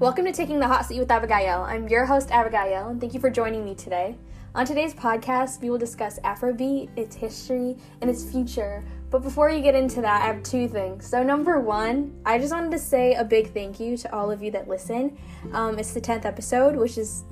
Welcome 0.00 0.26
to 0.26 0.32
Taking 0.32 0.60
the 0.60 0.68
Hot 0.68 0.86
Seat 0.86 1.00
with 1.00 1.10
Abigael. 1.10 1.64
I'm 1.64 1.88
your 1.88 2.06
host, 2.06 2.30
Abigael, 2.30 2.86
and 2.86 3.00
thank 3.00 3.14
you 3.14 3.18
for 3.20 3.30
joining 3.30 3.64
me 3.64 3.74
today. 3.74 4.16
On 4.54 4.64
today's 4.64 4.94
podcast, 4.94 5.60
we 5.60 5.70
will 5.70 5.76
discuss 5.76 6.20
Afrobeat, 6.20 6.88
its 6.94 7.16
history, 7.16 7.76
and 8.00 8.08
its 8.08 8.22
future. 8.22 8.84
But 9.10 9.24
before 9.24 9.50
you 9.50 9.60
get 9.60 9.74
into 9.74 10.00
that, 10.02 10.22
I 10.22 10.26
have 10.26 10.44
two 10.44 10.68
things. 10.68 11.04
So, 11.04 11.24
number 11.24 11.58
one, 11.58 12.16
I 12.24 12.38
just 12.38 12.52
wanted 12.52 12.70
to 12.70 12.78
say 12.78 13.14
a 13.14 13.24
big 13.24 13.52
thank 13.52 13.80
you 13.80 13.96
to 13.96 14.14
all 14.14 14.30
of 14.30 14.40
you 14.40 14.52
that 14.52 14.68
listen. 14.68 15.18
Um, 15.52 15.80
it's 15.80 15.92
the 15.92 16.00
10th 16.00 16.24
episode, 16.24 16.76
which 16.76 16.96
is 16.96 17.24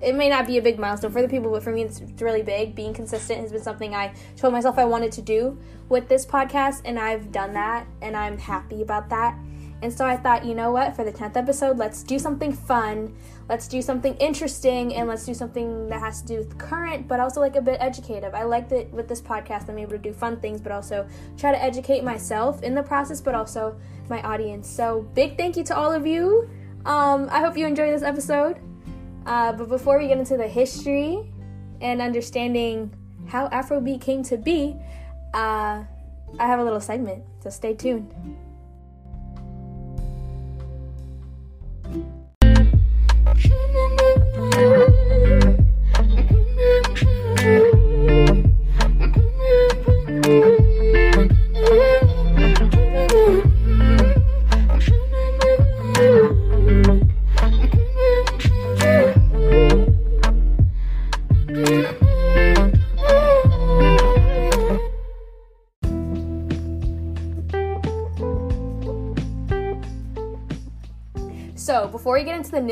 it 0.00 0.14
may 0.14 0.30
not 0.30 0.46
be 0.46 0.56
a 0.56 0.62
big 0.62 0.78
milestone 0.78 1.12
for 1.12 1.20
the 1.20 1.28
people, 1.28 1.50
but 1.50 1.62
for 1.62 1.70
me, 1.70 1.82
it's 1.82 2.00
really 2.18 2.42
big. 2.42 2.74
Being 2.74 2.94
consistent 2.94 3.40
has 3.40 3.52
been 3.52 3.62
something 3.62 3.94
I 3.94 4.14
told 4.38 4.54
myself 4.54 4.78
I 4.78 4.86
wanted 4.86 5.12
to 5.12 5.22
do 5.22 5.58
with 5.90 6.08
this 6.08 6.24
podcast, 6.24 6.80
and 6.86 6.98
I've 6.98 7.30
done 7.30 7.52
that, 7.52 7.86
and 8.00 8.16
I'm 8.16 8.38
happy 8.38 8.80
about 8.80 9.10
that. 9.10 9.36
And 9.84 9.92
so 9.92 10.06
I 10.06 10.16
thought, 10.16 10.46
you 10.46 10.54
know 10.54 10.72
what, 10.72 10.96
for 10.96 11.04
the 11.04 11.12
10th 11.12 11.36
episode, 11.36 11.76
let's 11.76 12.02
do 12.02 12.18
something 12.18 12.54
fun, 12.54 13.14
let's 13.50 13.68
do 13.68 13.82
something 13.82 14.16
interesting, 14.16 14.94
and 14.94 15.06
let's 15.06 15.26
do 15.26 15.34
something 15.34 15.88
that 15.88 16.00
has 16.00 16.22
to 16.22 16.26
do 16.26 16.38
with 16.38 16.56
current, 16.56 17.06
but 17.06 17.20
also 17.20 17.38
like 17.38 17.54
a 17.56 17.60
bit 17.60 17.76
educative. 17.82 18.32
I 18.32 18.44
like 18.44 18.70
that 18.70 18.90
with 18.94 19.08
this 19.08 19.20
podcast, 19.20 19.68
I'm 19.68 19.78
able 19.78 19.90
to 19.90 19.98
do 19.98 20.14
fun 20.14 20.40
things, 20.40 20.62
but 20.62 20.72
also 20.72 21.06
try 21.36 21.52
to 21.52 21.62
educate 21.62 22.02
myself 22.02 22.62
in 22.62 22.74
the 22.74 22.82
process, 22.82 23.20
but 23.20 23.34
also 23.34 23.76
my 24.08 24.22
audience. 24.22 24.70
So 24.70 25.02
big 25.12 25.36
thank 25.36 25.54
you 25.54 25.64
to 25.64 25.76
all 25.76 25.92
of 25.92 26.06
you. 26.06 26.48
Um, 26.86 27.28
I 27.30 27.40
hope 27.40 27.54
you 27.54 27.66
enjoy 27.66 27.90
this 27.90 28.02
episode. 28.02 28.60
Uh, 29.26 29.52
but 29.52 29.68
before 29.68 29.98
we 29.98 30.08
get 30.08 30.16
into 30.16 30.38
the 30.38 30.48
history 30.48 31.30
and 31.82 32.00
understanding 32.00 32.90
how 33.28 33.48
Afrobeat 33.50 34.00
came 34.00 34.22
to 34.22 34.38
be, 34.38 34.76
uh, 35.34 35.84
I 36.38 36.46
have 36.46 36.58
a 36.58 36.64
little 36.64 36.80
segment, 36.80 37.22
so 37.40 37.50
stay 37.50 37.74
tuned. 37.74 38.14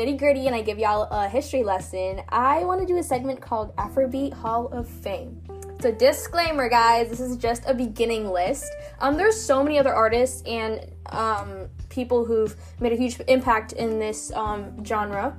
Nitty 0.03 0.17
gritty 0.17 0.47
and 0.47 0.55
I 0.55 0.61
give 0.61 0.79
y'all 0.79 1.03
a 1.11 1.29
history 1.29 1.63
lesson, 1.63 2.21
I 2.27 2.65
want 2.65 2.81
to 2.81 2.85
do 2.85 2.97
a 2.97 3.03
segment 3.03 3.39
called 3.39 3.73
Afrobeat 3.77 4.33
Hall 4.33 4.67
of 4.67 4.87
Fame. 4.87 5.41
So, 5.79 5.93
disclaimer, 5.93 6.67
guys, 6.67 7.09
this 7.09 7.21
is 7.21 7.37
just 7.37 7.63
a 7.67 7.73
beginning 7.73 8.29
list. 8.29 8.73
Um, 8.99 9.15
there's 9.15 9.39
so 9.39 9.63
many 9.63 9.79
other 9.79 9.93
artists 9.93 10.41
and 10.45 10.91
um, 11.07 11.69
people 11.89 12.25
who've 12.25 12.53
made 12.81 12.91
a 12.91 12.95
huge 12.95 13.17
impact 13.29 13.73
in 13.73 13.97
this 13.97 14.31
um, 14.33 14.83
genre, 14.83 15.37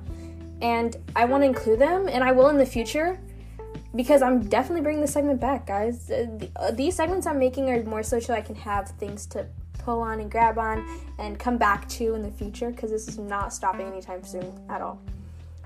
and 0.61 0.97
I 1.15 1.25
want 1.25 1.43
to 1.43 1.47
include 1.47 1.79
them, 1.79 2.07
and 2.07 2.23
I 2.23 2.31
will 2.31 2.49
in 2.49 2.57
the 2.57 2.65
future 2.65 3.19
because 3.95 4.21
I'm 4.21 4.47
definitely 4.47 4.81
bringing 4.81 5.01
this 5.01 5.13
segment 5.13 5.39
back, 5.39 5.67
guys. 5.67 6.07
The, 6.07 6.49
uh, 6.55 6.71
these 6.71 6.95
segments 6.95 7.27
I'm 7.27 7.39
making 7.39 7.69
are 7.69 7.83
more 7.83 8.03
so 8.03 8.19
so 8.19 8.33
I 8.33 8.41
can 8.41 8.55
have 8.55 8.89
things 8.89 9.25
to 9.27 9.47
pull 9.85 10.01
on 10.01 10.19
and 10.19 10.29
grab 10.29 10.57
on 10.57 10.85
and 11.19 11.37
come 11.37 11.57
back 11.57 11.87
to 11.89 12.15
in 12.15 12.23
the 12.23 12.31
future 12.31 12.71
because 12.71 12.89
this 12.89 13.07
is 13.07 13.19
not 13.19 13.53
stopping 13.53 13.87
anytime 13.87 14.23
soon 14.23 14.59
at 14.69 14.81
all. 14.81 14.99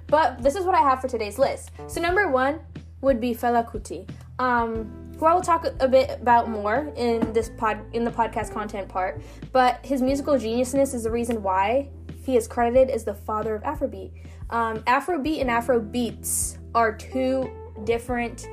But 0.08 0.44
this 0.44 0.56
is 0.56 0.66
what 0.66 0.76
I 0.76 0.82
have 0.82 1.02
for 1.02 1.08
today's 1.08 1.40
list. 1.40 1.72
So 1.88 2.02
number 2.02 2.30
one 2.30 2.60
would 3.02 3.22
be 3.22 3.34
Fela 3.34 3.68
Kuti, 3.70 4.10
um, 4.40 4.92
who 5.18 5.26
I 5.26 5.34
will 5.34 5.42
talk 5.42 5.66
a 5.80 5.88
bit 5.88 6.20
about 6.20 6.50
more 6.50 6.92
in 6.98 7.32
this 7.32 7.50
pod 7.58 7.80
in 7.94 8.04
the 8.04 8.12
podcast 8.12 8.52
content 8.52 8.90
part. 8.90 9.22
But 9.52 9.86
his 9.86 10.02
musical 10.02 10.36
geniusness 10.36 10.94
is 10.94 11.04
the 11.04 11.12
reason 11.12 11.42
why 11.42 11.90
he 12.26 12.36
is 12.36 12.48
credited 12.48 12.90
as 12.90 13.06
the 13.06 13.14
father 13.14 13.56
of 13.56 13.64
Afrobeat. 13.64 14.12
Um, 14.50 14.80
Afrobeat 14.80 15.42
and 15.42 15.50
Afrobeats 15.50 16.58
are 16.76 16.96
two 16.96 17.50
different. 17.86 18.48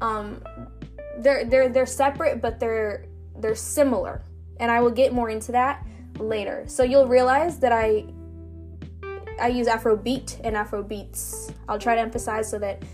Um, 0.00 0.42
they're 1.18 1.44
they're 1.44 1.68
they're 1.68 1.86
separate, 1.86 2.42
but 2.42 2.58
they're 2.58 3.06
they're 3.38 3.54
similar 3.54 4.22
and 4.62 4.70
I 4.70 4.80
will 4.80 4.92
get 4.92 5.12
more 5.12 5.28
into 5.28 5.52
that 5.52 5.84
later. 6.18 6.64
So 6.68 6.84
you'll 6.84 7.08
realize 7.08 7.58
that 7.58 7.72
I 7.72 8.06
I 9.40 9.48
use 9.48 9.66
Afrobeat 9.66 10.40
and 10.44 10.54
Afrobeats. 10.54 11.52
I'll 11.68 11.80
try 11.80 11.96
to 11.96 12.00
emphasize 12.00 12.48
so 12.48 12.58
that 12.60 12.84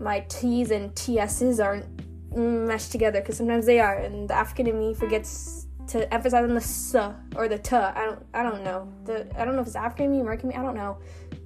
my 0.00 0.20
T's 0.20 0.70
and 0.70 0.96
TS's 0.96 1.60
aren't 1.60 1.86
meshed 2.34 2.92
together 2.92 3.20
because 3.20 3.36
sometimes 3.36 3.66
they 3.66 3.78
are, 3.78 3.98
and 3.98 4.28
the 4.28 4.34
African 4.34 4.66
in 4.66 4.78
me 4.78 4.94
forgets 4.94 5.66
to 5.88 6.12
emphasize 6.14 6.44
on 6.44 6.54
the 6.54 6.56
S 6.56 6.96
or 7.36 7.46
the 7.46 7.58
T. 7.58 7.76
I 7.76 8.06
don't 8.06 8.24
I 8.32 8.42
don't 8.42 8.64
know. 8.64 8.90
The 9.04 9.28
I 9.38 9.44
don't 9.44 9.54
know 9.54 9.60
if 9.60 9.66
it's 9.66 9.76
African 9.76 10.06
in 10.06 10.12
me, 10.12 10.20
American 10.20 10.48
me. 10.48 10.54
I 10.54 10.62
don't 10.62 10.76
know. 10.76 10.96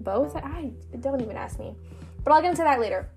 Both. 0.00 0.36
I 0.36 0.70
don't 1.00 1.20
even 1.20 1.36
ask 1.36 1.58
me. 1.58 1.74
But 2.22 2.32
I'll 2.32 2.40
get 2.40 2.50
into 2.50 2.62
that 2.62 2.78
later. 2.78 3.10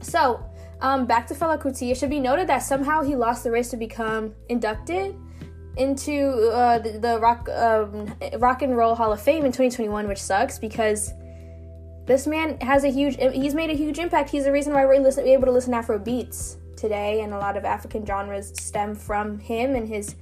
So 0.00 0.44
um, 0.82 1.06
back 1.06 1.26
to 1.28 1.34
Fela 1.34 1.58
Kuti. 1.58 1.90
It 1.90 1.96
should 1.96 2.10
be 2.10 2.20
noted 2.20 2.46
that 2.48 2.58
somehow 2.58 3.02
he 3.02 3.16
lost 3.16 3.42
the 3.42 3.50
race 3.50 3.70
to 3.70 3.78
become 3.78 4.34
inducted 4.50 5.16
into 5.78 6.50
uh, 6.50 6.78
the, 6.78 6.98
the 6.98 7.18
rock 7.20 7.48
um, 7.48 8.14
rock 8.38 8.62
and 8.62 8.76
roll 8.76 8.94
Hall 8.94 9.12
of 9.12 9.22
Fame 9.22 9.44
in 9.44 9.52
2021, 9.52 10.08
which 10.08 10.20
sucks 10.20 10.58
because 10.58 11.12
this 12.06 12.26
man 12.26 12.58
has 12.60 12.84
a 12.84 12.88
huge 12.88 13.16
he's 13.16 13.54
made 13.54 13.70
a 13.70 13.74
huge 13.74 13.98
impact. 13.98 14.30
He's 14.30 14.44
the 14.44 14.52
reason 14.52 14.72
why 14.72 14.84
we're 14.84 14.98
listen, 14.98 15.26
able 15.26 15.46
to 15.46 15.52
listen 15.52 15.72
to 15.72 15.78
Afro 15.78 15.98
beats 15.98 16.58
today, 16.76 17.20
and 17.22 17.32
a 17.32 17.38
lot 17.38 17.56
of 17.56 17.64
African 17.64 18.04
genres 18.04 18.52
stem 18.60 18.94
from 18.94 19.38
him 19.38 19.76
and 19.76 19.88
his 19.88 20.16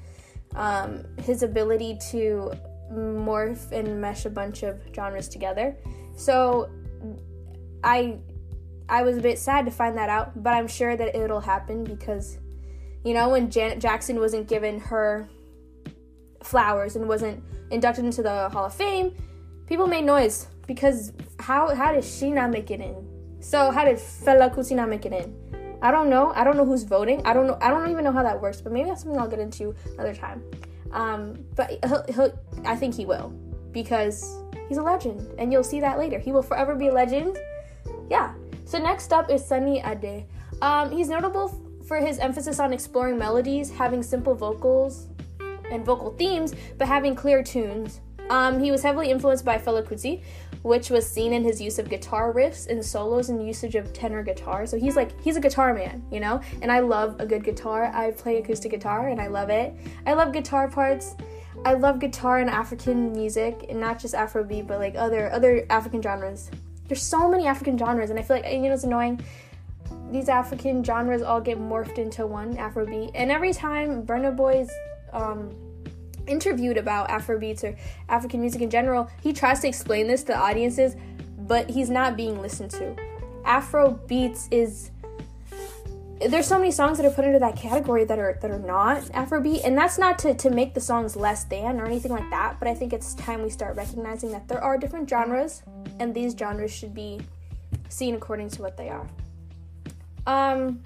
um, 0.54 1.04
his 1.22 1.42
ability 1.42 1.98
to 2.10 2.52
morph 2.92 3.72
and 3.72 4.00
mesh 4.00 4.26
a 4.26 4.30
bunch 4.30 4.62
of 4.62 4.80
genres 4.94 5.28
together. 5.28 5.76
So 6.16 6.70
I 7.82 8.18
I 8.88 9.02
was 9.02 9.16
a 9.16 9.20
bit 9.20 9.38
sad 9.38 9.64
to 9.66 9.70
find 9.70 9.96
that 9.96 10.08
out, 10.08 10.42
but 10.42 10.54
I'm 10.54 10.68
sure 10.68 10.96
that 10.96 11.16
it'll 11.16 11.40
happen 11.40 11.84
because 11.84 12.38
you 13.04 13.14
know 13.14 13.30
when 13.30 13.50
Janet 13.50 13.78
Jackson 13.78 14.18
wasn't 14.18 14.48
given 14.48 14.80
her 14.80 15.28
flowers 16.46 16.96
and 16.96 17.08
wasn't 17.08 17.42
inducted 17.70 18.04
into 18.04 18.22
the 18.22 18.48
Hall 18.48 18.64
of 18.64 18.74
Fame, 18.74 19.14
people 19.66 19.86
made 19.86 20.04
noise 20.04 20.46
because 20.66 21.12
how 21.40 21.74
how 21.74 21.92
did 21.92 22.04
she 22.04 22.30
not 22.30 22.50
make 22.50 22.70
it 22.70 22.80
in? 22.80 22.96
So 23.40 23.70
how 23.70 23.84
did 23.84 23.96
Fela 23.96 24.52
Kuti 24.54 24.74
not 24.74 24.88
make 24.88 25.06
it 25.06 25.12
in? 25.12 25.34
I 25.82 25.90
don't 25.90 26.08
know. 26.08 26.32
I 26.34 26.42
don't 26.42 26.56
know 26.56 26.64
who's 26.64 26.84
voting. 26.84 27.24
I 27.24 27.32
don't 27.32 27.46
know. 27.46 27.58
I 27.60 27.70
don't 27.70 27.90
even 27.90 28.04
know 28.04 28.12
how 28.12 28.22
that 28.22 28.40
works. 28.40 28.60
But 28.60 28.72
maybe 28.72 28.88
that's 28.88 29.02
something 29.02 29.20
I'll 29.20 29.28
get 29.28 29.38
into 29.38 29.74
another 29.94 30.14
time. 30.14 30.42
Um, 30.92 31.44
but 31.54 31.78
he'll, 31.84 32.04
he'll, 32.08 32.38
I 32.64 32.76
think 32.76 32.94
he 32.94 33.04
will 33.04 33.28
because 33.72 34.42
he's 34.68 34.78
a 34.78 34.82
legend, 34.82 35.28
and 35.38 35.52
you'll 35.52 35.64
see 35.64 35.80
that 35.80 35.98
later. 35.98 36.18
He 36.18 36.32
will 36.32 36.42
forever 36.42 36.74
be 36.74 36.88
a 36.88 36.92
legend. 36.92 37.38
Yeah. 38.08 38.32
So 38.64 38.78
next 38.78 39.12
up 39.12 39.30
is 39.30 39.44
Sunny 39.44 39.82
Ade. 39.84 40.24
Um, 40.62 40.90
he's 40.90 41.08
notable 41.08 41.48
for 41.86 41.98
his 41.98 42.18
emphasis 42.18 42.58
on 42.58 42.72
exploring 42.72 43.18
melodies, 43.18 43.70
having 43.70 44.02
simple 44.02 44.34
vocals, 44.34 45.08
and 45.70 45.84
vocal 45.84 46.10
themes, 46.12 46.54
but 46.78 46.88
having 46.88 47.14
clear 47.14 47.42
tunes. 47.42 48.00
Um, 48.30 48.58
he 48.58 48.70
was 48.70 48.82
heavily 48.82 49.10
influenced 49.10 49.44
by 49.44 49.56
Fela 49.56 49.84
Kuti, 49.84 50.22
which 50.62 50.90
was 50.90 51.08
seen 51.08 51.32
in 51.32 51.44
his 51.44 51.60
use 51.60 51.78
of 51.78 51.88
guitar 51.88 52.32
riffs 52.32 52.66
and 52.68 52.84
solos 52.84 53.28
and 53.28 53.46
usage 53.46 53.76
of 53.76 53.92
tenor 53.92 54.22
guitar. 54.22 54.66
So 54.66 54.76
he's 54.76 54.96
like 54.96 55.20
he's 55.20 55.36
a 55.36 55.40
guitar 55.40 55.72
man, 55.72 56.04
you 56.10 56.18
know. 56.18 56.40
And 56.60 56.72
I 56.72 56.80
love 56.80 57.20
a 57.20 57.26
good 57.26 57.44
guitar. 57.44 57.84
I 57.94 58.10
play 58.10 58.38
acoustic 58.38 58.72
guitar 58.72 59.08
and 59.08 59.20
I 59.20 59.28
love 59.28 59.48
it. 59.48 59.74
I 60.06 60.14
love 60.14 60.32
guitar 60.32 60.68
parts. 60.68 61.14
I 61.64 61.74
love 61.74 61.98
guitar 61.98 62.38
and 62.38 62.50
African 62.50 63.12
music, 63.12 63.66
and 63.68 63.80
not 63.80 63.98
just 63.98 64.14
Afrobeat, 64.14 64.66
but 64.66 64.78
like 64.78 64.94
other 64.96 65.32
other 65.32 65.64
African 65.70 66.02
genres. 66.02 66.50
There's 66.88 67.02
so 67.02 67.28
many 67.28 67.46
African 67.46 67.78
genres, 67.78 68.10
and 68.10 68.18
I 68.18 68.22
feel 68.22 68.36
like 68.36 68.52
you 68.52 68.60
know 68.60 68.72
it's 68.72 68.84
annoying. 68.84 69.20
These 70.10 70.28
African 70.28 70.84
genres 70.84 71.22
all 71.22 71.40
get 71.40 71.58
morphed 71.58 71.98
into 71.98 72.26
one 72.26 72.56
Afrobeat, 72.56 73.12
and 73.14 73.30
every 73.30 73.52
time 73.52 74.04
Burna 74.06 74.34
Boy's 74.34 74.70
um, 75.12 75.54
interviewed 76.26 76.76
about 76.76 77.08
Afrobeats 77.08 77.64
or 77.64 77.76
African 78.08 78.40
music 78.40 78.62
in 78.62 78.70
general, 78.70 79.08
he 79.22 79.32
tries 79.32 79.60
to 79.60 79.68
explain 79.68 80.06
this 80.06 80.22
to 80.24 80.36
audiences, 80.36 80.96
but 81.38 81.70
he's 81.70 81.90
not 81.90 82.16
being 82.16 82.40
listened 82.40 82.70
to. 82.72 82.94
Afrobeats 83.44 84.48
is 84.50 84.90
there's 86.18 86.46
so 86.46 86.58
many 86.58 86.70
songs 86.70 86.96
that 86.96 87.04
are 87.04 87.10
put 87.10 87.26
into 87.26 87.38
that 87.38 87.56
category 87.56 88.04
that 88.04 88.18
are 88.18 88.38
that 88.40 88.50
are 88.50 88.58
not 88.58 89.02
Afrobeat, 89.12 89.64
and 89.64 89.76
that's 89.76 89.98
not 89.98 90.18
to, 90.20 90.34
to 90.34 90.50
make 90.50 90.72
the 90.74 90.80
songs 90.80 91.14
less 91.14 91.44
than 91.44 91.78
or 91.78 91.84
anything 91.84 92.10
like 92.10 92.28
that, 92.30 92.58
but 92.58 92.68
I 92.68 92.74
think 92.74 92.92
it's 92.92 93.14
time 93.14 93.42
we 93.42 93.50
start 93.50 93.76
recognizing 93.76 94.32
that 94.32 94.48
there 94.48 94.62
are 94.62 94.78
different 94.78 95.08
genres, 95.08 95.62
and 96.00 96.14
these 96.14 96.34
genres 96.36 96.72
should 96.72 96.94
be 96.94 97.20
seen 97.88 98.14
according 98.14 98.48
to 98.50 98.62
what 98.62 98.76
they 98.76 98.88
are. 98.88 99.06
Um, 100.26 100.82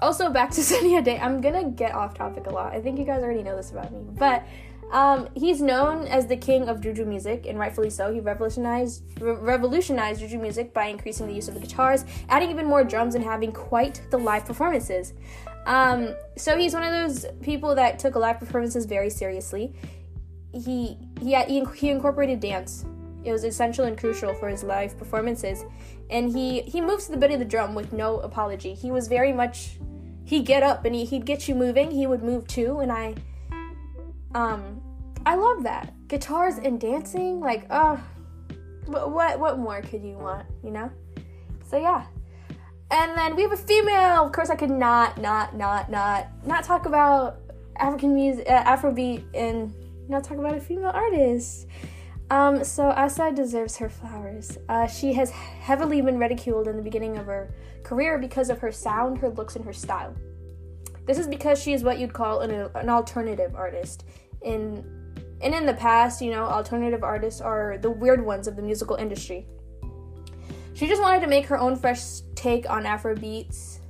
also, 0.00 0.30
back 0.30 0.50
to 0.52 0.62
Sunny 0.70 0.96
Ade. 0.96 1.20
I'm 1.20 1.40
gonna 1.40 1.70
get 1.70 1.94
off 1.94 2.14
topic 2.14 2.46
a 2.46 2.50
lot. 2.50 2.72
I 2.74 2.80
think 2.80 2.98
you 2.98 3.04
guys 3.04 3.22
already 3.22 3.42
know 3.42 3.56
this 3.56 3.70
about 3.70 3.92
me, 3.92 4.00
but 4.18 4.44
Um, 4.90 5.28
he's 5.34 5.60
known 5.62 6.08
as 6.08 6.26
the 6.26 6.36
king 6.36 6.68
of 6.68 6.80
juju 6.80 7.04
music, 7.04 7.46
and 7.46 7.58
rightfully 7.58 7.90
so. 7.90 8.12
He 8.12 8.18
revolutionized 8.18 9.04
re- 9.20 9.34
revolutionized 9.34 10.20
juju 10.20 10.38
music 10.38 10.74
by 10.74 10.86
increasing 10.86 11.28
the 11.28 11.32
use 11.32 11.46
of 11.46 11.54
the 11.54 11.60
guitars, 11.60 12.04
adding 12.28 12.50
even 12.50 12.66
more 12.66 12.82
drums, 12.82 13.14
and 13.14 13.22
having 13.22 13.52
quite 13.52 14.02
the 14.10 14.18
live 14.18 14.44
performances. 14.44 15.12
Um, 15.66 16.14
so 16.36 16.58
he's 16.58 16.74
one 16.74 16.82
of 16.82 16.90
those 16.90 17.26
people 17.40 17.74
that 17.76 17.98
took 17.98 18.16
live 18.16 18.40
performances 18.40 18.84
very 18.84 19.10
seriously. 19.10 19.74
He 20.52 20.98
he 21.20 21.36
he, 21.46 21.64
he 21.76 21.90
incorporated 21.90 22.40
dance. 22.40 22.84
It 23.22 23.30
was 23.30 23.44
essential 23.44 23.84
and 23.84 23.96
crucial 23.96 24.34
for 24.34 24.48
his 24.48 24.64
live 24.64 24.98
performances, 24.98 25.64
and 26.08 26.32
he 26.32 26.62
he 26.62 26.80
moves 26.80 27.06
to 27.06 27.12
the 27.12 27.18
beat 27.18 27.30
of 27.34 27.38
the 27.38 27.44
drum 27.44 27.76
with 27.76 27.92
no 27.92 28.18
apology. 28.20 28.74
He 28.74 28.90
was 28.90 29.06
very 29.06 29.32
much 29.32 29.78
he'd 30.30 30.46
get 30.46 30.62
up 30.62 30.84
and 30.84 30.94
he, 30.94 31.04
he'd 31.04 31.26
get 31.26 31.48
you 31.48 31.54
moving. 31.56 31.90
He 31.90 32.06
would 32.06 32.22
move 32.22 32.46
too, 32.46 32.78
and 32.78 32.90
I 32.90 33.14
um 34.34 34.80
I 35.26 35.34
love 35.34 35.64
that 35.64 35.92
guitars 36.08 36.56
and 36.58 36.80
dancing. 36.80 37.40
Like, 37.40 37.66
oh, 37.70 38.00
what 38.86 39.10
what 39.10 39.40
what 39.40 39.58
more 39.58 39.82
could 39.82 40.04
you 40.04 40.16
want? 40.16 40.46
You 40.62 40.70
know? 40.70 40.90
So 41.66 41.76
yeah. 41.76 42.06
And 42.92 43.16
then 43.16 43.36
we 43.36 43.42
have 43.42 43.52
a 43.52 43.56
female. 43.56 44.24
Of 44.24 44.32
course, 44.32 44.50
I 44.50 44.56
could 44.56 44.70
not, 44.70 45.18
not, 45.18 45.54
not, 45.54 45.90
not, 45.90 46.26
not 46.44 46.64
talk 46.64 46.86
about 46.86 47.38
African 47.76 48.16
music, 48.16 48.50
uh, 48.50 48.64
Afrobeat, 48.64 49.22
and 49.32 49.72
not 50.08 50.24
talk 50.24 50.38
about 50.38 50.56
a 50.56 50.60
female 50.60 50.90
artist. 50.92 51.68
Um, 52.30 52.62
so 52.62 52.90
Asa 52.90 53.32
deserves 53.32 53.76
her 53.78 53.88
flowers. 53.88 54.56
Uh, 54.68 54.86
she 54.86 55.12
has 55.14 55.30
heavily 55.30 56.00
been 56.00 56.18
ridiculed 56.18 56.68
in 56.68 56.76
the 56.76 56.82
beginning 56.82 57.18
of 57.18 57.26
her 57.26 57.52
career 57.82 58.18
because 58.18 58.50
of 58.50 58.60
her 58.60 58.70
sound, 58.70 59.18
her 59.18 59.28
looks, 59.28 59.56
and 59.56 59.64
her 59.64 59.72
style. 59.72 60.14
This 61.06 61.18
is 61.18 61.26
because 61.26 61.60
she 61.60 61.72
is 61.72 61.82
what 61.82 61.98
you'd 61.98 62.12
call 62.12 62.40
an, 62.42 62.52
an 62.76 62.88
alternative 62.88 63.56
artist. 63.56 64.04
In 64.42 64.84
and 65.42 65.54
in 65.54 65.66
the 65.66 65.74
past, 65.74 66.20
you 66.20 66.30
know, 66.30 66.44
alternative 66.44 67.02
artists 67.02 67.40
are 67.40 67.78
the 67.78 67.90
weird 67.90 68.24
ones 68.24 68.46
of 68.46 68.56
the 68.56 68.62
musical 68.62 68.96
industry. 68.96 69.46
She 70.74 70.86
just 70.86 71.00
wanted 71.00 71.20
to 71.22 71.26
make 71.26 71.46
her 71.46 71.58
own 71.58 71.76
fresh 71.76 72.20
take 72.34 72.68
on 72.68 72.86
Afro 72.86 73.16
beats 73.16 73.80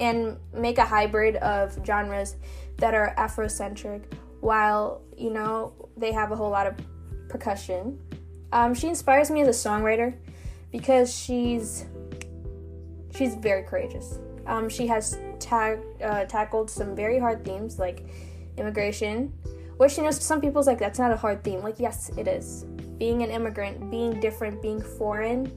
and 0.00 0.38
make 0.54 0.78
a 0.78 0.84
hybrid 0.84 1.36
of 1.36 1.78
genres 1.84 2.36
that 2.78 2.94
are 2.94 3.14
Afrocentric, 3.18 4.04
while 4.40 5.02
you 5.16 5.30
know 5.30 5.90
they 5.96 6.12
have 6.12 6.32
a 6.32 6.36
whole 6.36 6.50
lot 6.50 6.66
of 6.66 6.74
percussion. 7.32 7.98
Um, 8.52 8.74
she 8.74 8.86
inspires 8.86 9.30
me 9.30 9.40
as 9.40 9.48
a 9.48 9.68
songwriter 9.68 10.14
because 10.70 11.12
she's 11.12 11.86
she's 13.16 13.34
very 13.34 13.62
courageous. 13.64 14.18
Um, 14.46 14.68
she 14.68 14.86
has 14.86 15.18
ta- 15.40 15.76
uh, 16.02 16.24
tackled 16.26 16.70
some 16.70 16.94
very 16.94 17.18
hard 17.18 17.44
themes 17.44 17.78
like 17.78 18.04
immigration, 18.58 19.32
which 19.78 19.96
you 19.96 20.04
know 20.04 20.10
some 20.10 20.40
people's 20.40 20.66
like 20.66 20.78
that's 20.78 20.98
not 20.98 21.10
a 21.10 21.16
hard 21.16 21.42
theme. 21.42 21.60
Like 21.62 21.80
yes, 21.80 22.10
it 22.16 22.28
is. 22.28 22.64
Being 22.98 23.22
an 23.22 23.30
immigrant, 23.30 23.90
being 23.90 24.20
different, 24.20 24.62
being 24.62 24.80
foreign, 24.80 25.50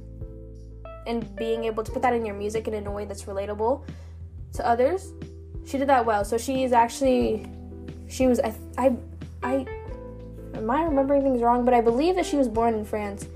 and 1.06 1.36
being 1.36 1.66
able 1.66 1.84
to 1.84 1.92
put 1.92 2.02
that 2.02 2.14
in 2.14 2.26
your 2.26 2.36
music 2.36 2.68
in 2.68 2.88
a 2.88 2.92
way 2.92 3.06
that's 3.06 3.24
relatable 3.26 3.84
to 4.54 4.68
others. 4.68 5.14
She 5.66 5.78
did 5.78 5.90
that 5.90 6.06
well. 6.06 6.24
So 6.24 6.38
she 6.38 6.64
is 6.64 6.72
actually 6.72 7.46
she 8.08 8.28
was 8.28 8.40
I 8.40 8.54
I 8.78 8.96
I 9.44 9.75
am 10.56 10.70
I 10.70 10.84
remembering 10.84 11.22
things 11.22 11.42
wrong, 11.42 11.66
but 11.66 11.74
I 11.74 11.82
believe 11.82 12.16
that 12.16 12.26
she 12.26 12.38
was 12.38 12.48
born 12.48 12.74
in 12.74 12.86
France 12.86 13.28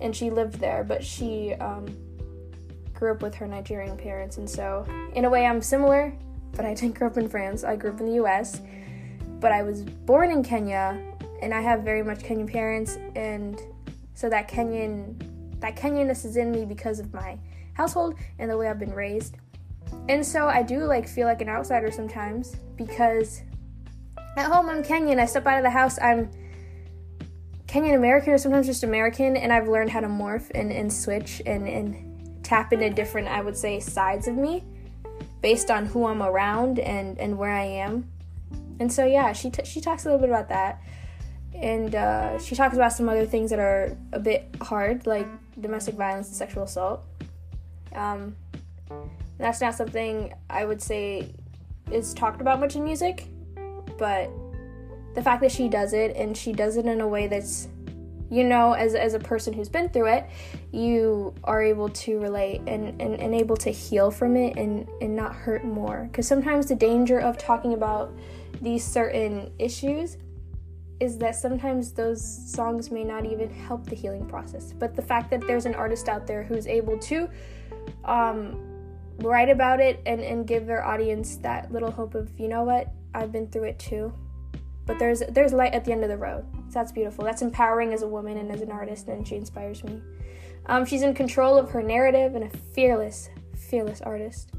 and 0.00 0.14
she 0.14 0.30
lived 0.30 0.54
there, 0.54 0.84
but 0.84 1.04
she 1.04 1.54
um, 1.54 1.86
grew 2.92 3.12
up 3.12 3.22
with 3.22 3.34
her 3.36 3.46
Nigerian 3.46 3.96
parents, 3.96 4.38
and 4.38 4.48
so 4.48 4.86
in 5.14 5.24
a 5.24 5.30
way 5.30 5.46
I'm 5.46 5.62
similar, 5.62 6.12
but 6.52 6.64
I 6.64 6.74
didn't 6.74 6.94
grow 6.98 7.08
up 7.08 7.16
in 7.16 7.28
France. 7.28 7.64
I 7.64 7.76
grew 7.76 7.92
up 7.92 8.00
in 8.00 8.06
the 8.06 8.14
U.S., 8.14 8.60
but 9.40 9.52
I 9.52 9.62
was 9.62 9.82
born 9.82 10.30
in 10.30 10.42
Kenya, 10.42 11.00
and 11.42 11.52
I 11.52 11.60
have 11.60 11.82
very 11.82 12.02
much 12.02 12.20
Kenyan 12.20 12.50
parents, 12.50 12.98
and 13.14 13.60
so 14.14 14.28
that 14.30 14.48
Kenyan 14.48 15.60
that 15.60 15.76
Kenyanness 15.76 16.24
is 16.24 16.36
in 16.36 16.52
me 16.52 16.64
because 16.64 16.98
of 16.98 17.12
my 17.14 17.38
household 17.72 18.14
and 18.38 18.50
the 18.50 18.56
way 18.56 18.68
I've 18.68 18.78
been 18.78 18.92
raised. 18.92 19.36
And 20.08 20.24
so 20.24 20.46
I 20.46 20.62
do 20.62 20.80
like 20.84 21.08
feel 21.08 21.26
like 21.26 21.40
an 21.40 21.48
outsider 21.48 21.90
sometimes 21.90 22.56
because 22.76 23.42
at 24.36 24.50
home 24.50 24.68
I'm 24.68 24.82
Kenyan. 24.82 25.18
I 25.18 25.26
step 25.26 25.46
out 25.46 25.58
of 25.58 25.62
the 25.62 25.70
house, 25.70 25.98
I'm 26.02 26.30
Kenyan 27.74 27.96
American 27.96 28.32
or 28.32 28.38
sometimes 28.38 28.68
just 28.68 28.84
American, 28.84 29.36
and 29.36 29.52
I've 29.52 29.66
learned 29.66 29.90
how 29.90 29.98
to 29.98 30.06
morph 30.06 30.48
and, 30.54 30.70
and 30.70 30.92
switch 30.92 31.42
and, 31.44 31.66
and 31.66 32.44
tap 32.44 32.72
into 32.72 32.88
different, 32.88 33.26
I 33.26 33.40
would 33.40 33.56
say, 33.56 33.80
sides 33.80 34.28
of 34.28 34.36
me 34.36 34.62
based 35.42 35.72
on 35.72 35.86
who 35.86 36.06
I'm 36.06 36.22
around 36.22 36.78
and, 36.78 37.18
and 37.18 37.36
where 37.36 37.50
I 37.50 37.64
am. 37.64 38.08
And 38.78 38.92
so, 38.92 39.04
yeah, 39.04 39.32
she, 39.32 39.50
t- 39.50 39.64
she 39.64 39.80
talks 39.80 40.04
a 40.04 40.08
little 40.08 40.20
bit 40.20 40.28
about 40.28 40.50
that. 40.50 40.84
And 41.52 41.96
uh, 41.96 42.38
she 42.38 42.54
talks 42.54 42.76
about 42.76 42.92
some 42.92 43.08
other 43.08 43.26
things 43.26 43.50
that 43.50 43.58
are 43.58 43.98
a 44.12 44.20
bit 44.20 44.54
hard, 44.62 45.04
like 45.08 45.26
domestic 45.60 45.96
violence 45.96 46.28
and 46.28 46.36
sexual 46.36 46.62
assault. 46.62 47.02
Um, 47.92 48.36
that's 49.36 49.60
not 49.60 49.74
something 49.74 50.32
I 50.48 50.64
would 50.64 50.80
say 50.80 51.32
is 51.90 52.14
talked 52.14 52.40
about 52.40 52.60
much 52.60 52.76
in 52.76 52.84
music, 52.84 53.26
but 53.98 54.30
the 55.14 55.22
fact 55.22 55.40
that 55.42 55.52
she 55.52 55.68
does 55.68 55.92
it 55.92 56.16
and 56.16 56.36
she 56.36 56.52
does 56.52 56.76
it 56.76 56.86
in 56.86 57.00
a 57.00 57.08
way 57.08 57.26
that's 57.26 57.68
you 58.30 58.42
know 58.42 58.72
as, 58.72 58.94
as 58.94 59.14
a 59.14 59.18
person 59.18 59.52
who's 59.52 59.68
been 59.68 59.88
through 59.88 60.06
it 60.06 60.28
you 60.74 61.32
are 61.44 61.62
able 61.62 61.88
to 61.88 62.18
relate 62.18 62.60
and, 62.66 63.00
and, 63.00 63.20
and 63.20 63.32
able 63.32 63.56
to 63.56 63.70
heal 63.70 64.10
from 64.10 64.36
it 64.36 64.56
and, 64.56 64.88
and 65.00 65.14
not 65.14 65.34
hurt 65.34 65.64
more. 65.64 66.08
Because 66.10 66.26
sometimes 66.26 66.66
the 66.66 66.74
danger 66.74 67.20
of 67.20 67.38
talking 67.38 67.74
about 67.74 68.12
these 68.60 68.84
certain 68.84 69.52
issues 69.60 70.16
is 70.98 71.16
that 71.18 71.36
sometimes 71.36 71.92
those 71.92 72.22
songs 72.52 72.90
may 72.90 73.04
not 73.04 73.24
even 73.24 73.48
help 73.50 73.86
the 73.86 73.94
healing 73.94 74.26
process. 74.26 74.72
But 74.72 74.96
the 74.96 75.02
fact 75.02 75.30
that 75.30 75.46
there's 75.46 75.64
an 75.64 75.74
artist 75.76 76.08
out 76.08 76.26
there 76.26 76.42
who's 76.42 76.66
able 76.66 76.98
to 76.98 77.28
um, 78.04 78.56
write 79.18 79.50
about 79.50 79.80
it 79.80 80.00
and, 80.06 80.20
and 80.20 80.44
give 80.44 80.66
their 80.66 80.84
audience 80.84 81.36
that 81.36 81.72
little 81.72 81.90
hope 81.90 82.16
of 82.16 82.30
you 82.38 82.48
know 82.48 82.64
what? 82.64 82.92
I've 83.14 83.30
been 83.30 83.46
through 83.46 83.64
it 83.64 83.78
too 83.78 84.12
but 84.86 84.98
there's 84.98 85.22
there's 85.30 85.52
light 85.52 85.74
at 85.74 85.84
the 85.84 85.92
end 85.92 86.02
of 86.02 86.10
the 86.10 86.16
road. 86.16 86.44
So 86.68 86.74
that's 86.74 86.92
beautiful. 86.92 87.24
That's 87.24 87.42
empowering 87.42 87.92
as 87.92 88.02
a 88.02 88.08
woman 88.08 88.38
and 88.38 88.50
as 88.50 88.60
an 88.60 88.70
artist, 88.70 89.08
and 89.08 89.26
she 89.26 89.36
inspires 89.36 89.82
me. 89.84 90.00
Um, 90.66 90.84
she's 90.84 91.02
in 91.02 91.14
control 91.14 91.58
of 91.58 91.70
her 91.70 91.82
narrative 91.82 92.34
and 92.34 92.44
a 92.44 92.50
fearless, 92.74 93.28
fearless 93.56 94.00
artist. 94.00 94.50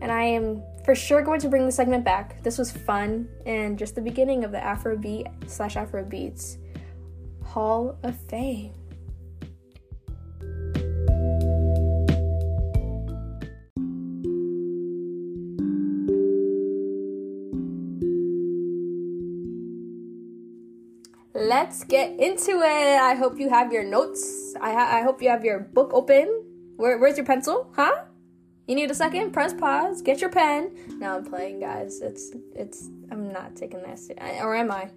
And 0.00 0.10
I 0.10 0.24
am 0.24 0.62
for 0.84 0.94
sure 0.94 1.22
going 1.22 1.40
to 1.40 1.48
bring 1.48 1.64
the 1.64 1.72
segment 1.72 2.04
back. 2.04 2.42
This 2.42 2.58
was 2.58 2.72
fun 2.72 3.28
and 3.46 3.78
just 3.78 3.94
the 3.94 4.00
beginning 4.00 4.42
of 4.44 4.50
the 4.50 4.58
Afrobeat 4.58 5.28
slash 5.48 5.76
Afrobeats 5.76 6.56
Hall 7.44 7.96
of 8.02 8.16
Fame. 8.28 8.72
Let's 21.48 21.84
get 21.84 22.18
into 22.18 22.60
it. 22.62 23.00
I 23.00 23.14
hope 23.14 23.38
you 23.38 23.48
have 23.48 23.72
your 23.72 23.84
notes. 23.84 24.54
I, 24.60 24.72
ha- 24.72 24.90
I 24.92 25.02
hope 25.02 25.20
you 25.22 25.28
have 25.28 25.44
your 25.44 25.60
book 25.60 25.90
open. 25.92 26.44
Where, 26.76 26.98
where's 26.98 27.16
your 27.16 27.26
pencil? 27.26 27.72
Huh? 27.74 28.04
You 28.66 28.76
need 28.76 28.90
a 28.90 28.94
second? 28.94 29.32
Press 29.32 29.52
pause. 29.52 30.02
Get 30.02 30.20
your 30.20 30.30
pen. 30.30 30.72
Now 30.98 31.16
I'm 31.16 31.24
playing, 31.24 31.60
guys. 31.60 32.00
It's 32.00 32.30
it's. 32.54 32.88
I'm 33.10 33.32
not 33.32 33.56
taking 33.56 33.82
this, 33.82 34.08
or 34.40 34.54
am 34.54 34.70
I? 34.70 34.88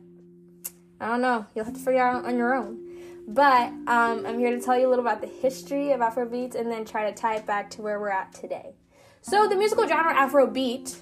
I 1.01 1.07
don't 1.07 1.21
know. 1.21 1.45
You'll 1.55 1.65
have 1.65 1.73
to 1.73 1.79
figure 1.79 2.01
out 2.01 2.25
on 2.25 2.37
your 2.37 2.53
own. 2.53 2.79
But 3.27 3.69
um, 3.87 4.23
I'm 4.25 4.37
here 4.37 4.51
to 4.51 4.61
tell 4.61 4.77
you 4.77 4.87
a 4.87 4.89
little 4.89 5.03
about 5.03 5.19
the 5.19 5.27
history 5.27 5.91
of 5.91 5.99
Afrobeats 5.99 6.53
and 6.53 6.71
then 6.71 6.85
try 6.85 7.09
to 7.09 7.15
tie 7.15 7.35
it 7.37 7.45
back 7.45 7.71
to 7.71 7.81
where 7.81 7.99
we're 7.99 8.09
at 8.09 8.33
today. 8.33 8.75
So 9.21 9.47
the 9.47 9.55
musical 9.55 9.87
genre 9.87 10.13
Afrobeat, 10.13 10.95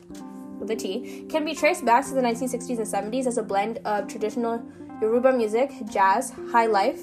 with 0.58 0.72
a 0.72 0.76
T, 0.76 1.26
can 1.30 1.44
be 1.44 1.54
traced 1.54 1.84
back 1.84 2.06
to 2.06 2.14
the 2.14 2.22
1960s 2.22 2.78
and 2.78 3.14
70s 3.14 3.28
as 3.28 3.38
a 3.38 3.44
blend 3.44 3.80
of 3.84 4.08
traditional 4.08 4.64
Yoruba 5.04 5.34
music, 5.34 5.70
jazz, 5.92 6.32
high 6.54 6.66
life, 6.66 7.02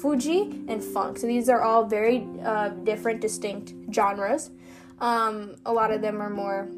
Fuji, 0.00 0.64
and 0.68 0.82
funk. 0.82 1.18
So 1.18 1.26
these 1.26 1.48
are 1.48 1.60
all 1.60 1.84
very 1.84 2.24
uh, 2.44 2.68
different, 2.68 3.20
distinct 3.20 3.74
genres. 3.92 4.50
Um, 5.00 5.56
a 5.66 5.72
lot 5.72 5.90
of 5.90 6.02
them 6.02 6.22
are 6.22 6.30
more, 6.30 6.68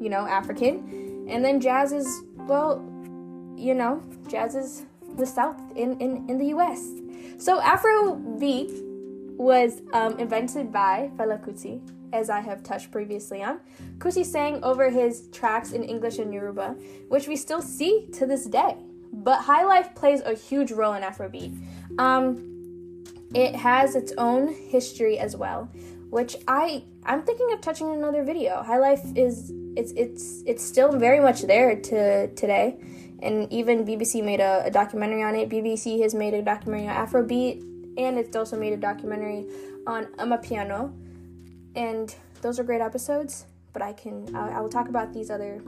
you 0.00 0.08
know, 0.08 0.26
African. 0.26 1.26
And 1.28 1.44
then 1.44 1.60
jazz 1.60 1.92
is, 1.92 2.22
well, 2.38 2.82
you 3.54 3.74
know, 3.74 4.02
jazz 4.28 4.54
is 4.54 4.86
the 5.18 5.26
South 5.26 5.60
in, 5.76 6.00
in, 6.00 6.26
in 6.30 6.38
the 6.38 6.46
US. 6.56 6.80
So 7.36 7.60
Afrobeat 7.60 8.70
was 9.36 9.82
um, 9.92 10.18
invented 10.18 10.72
by 10.72 11.10
Fela 11.16 11.38
Kuti, 11.44 11.82
as 12.14 12.30
I 12.30 12.40
have 12.40 12.62
touched 12.62 12.90
previously 12.90 13.42
on. 13.42 13.60
Kuti 13.98 14.24
sang 14.24 14.64
over 14.64 14.88
his 14.88 15.28
tracks 15.32 15.72
in 15.72 15.84
English 15.84 16.18
and 16.18 16.32
Yoruba, 16.32 16.76
which 17.08 17.28
we 17.28 17.36
still 17.36 17.60
see 17.60 18.08
to 18.14 18.24
this 18.24 18.46
day. 18.46 18.78
But 19.12 19.40
high 19.42 19.64
life 19.64 19.94
plays 19.94 20.20
a 20.20 20.34
huge 20.34 20.72
role 20.72 20.94
in 20.94 21.02
Afrobeat. 21.02 21.56
Um, 21.98 23.04
it 23.34 23.54
has 23.56 23.94
its 23.94 24.12
own 24.16 24.48
history 24.48 25.18
as 25.18 25.36
well, 25.36 25.70
which 26.10 26.36
I 26.46 26.84
I'm 27.04 27.22
thinking 27.22 27.52
of 27.52 27.60
touching 27.60 27.88
in 27.88 27.98
another 27.98 28.24
video. 28.24 28.62
High 28.62 28.78
life 28.78 29.04
is 29.14 29.52
it's 29.76 29.92
it's 29.92 30.42
it's 30.46 30.64
still 30.64 30.92
very 30.92 31.20
much 31.20 31.42
there 31.42 31.76
to 31.76 32.28
today, 32.34 32.78
and 33.22 33.50
even 33.52 33.84
BBC 33.84 34.24
made 34.24 34.40
a, 34.40 34.64
a 34.66 34.70
documentary 34.70 35.22
on 35.22 35.34
it. 35.34 35.48
BBC 35.48 36.00
has 36.02 36.14
made 36.14 36.34
a 36.34 36.42
documentary 36.42 36.88
on 36.88 37.06
Afrobeat, 37.06 37.60
and 37.98 38.18
it's 38.18 38.34
also 38.34 38.58
made 38.58 38.72
a 38.72 38.78
documentary 38.78 39.46
on 39.86 40.06
Amapiano, 40.16 40.92
and 41.74 42.14
those 42.40 42.58
are 42.58 42.64
great 42.64 42.80
episodes. 42.80 43.44
But 43.74 43.82
I 43.82 43.92
can 43.92 44.34
I, 44.34 44.52
I 44.56 44.60
will 44.60 44.70
talk 44.70 44.88
about 44.88 45.12
these 45.12 45.30
other 45.30 45.60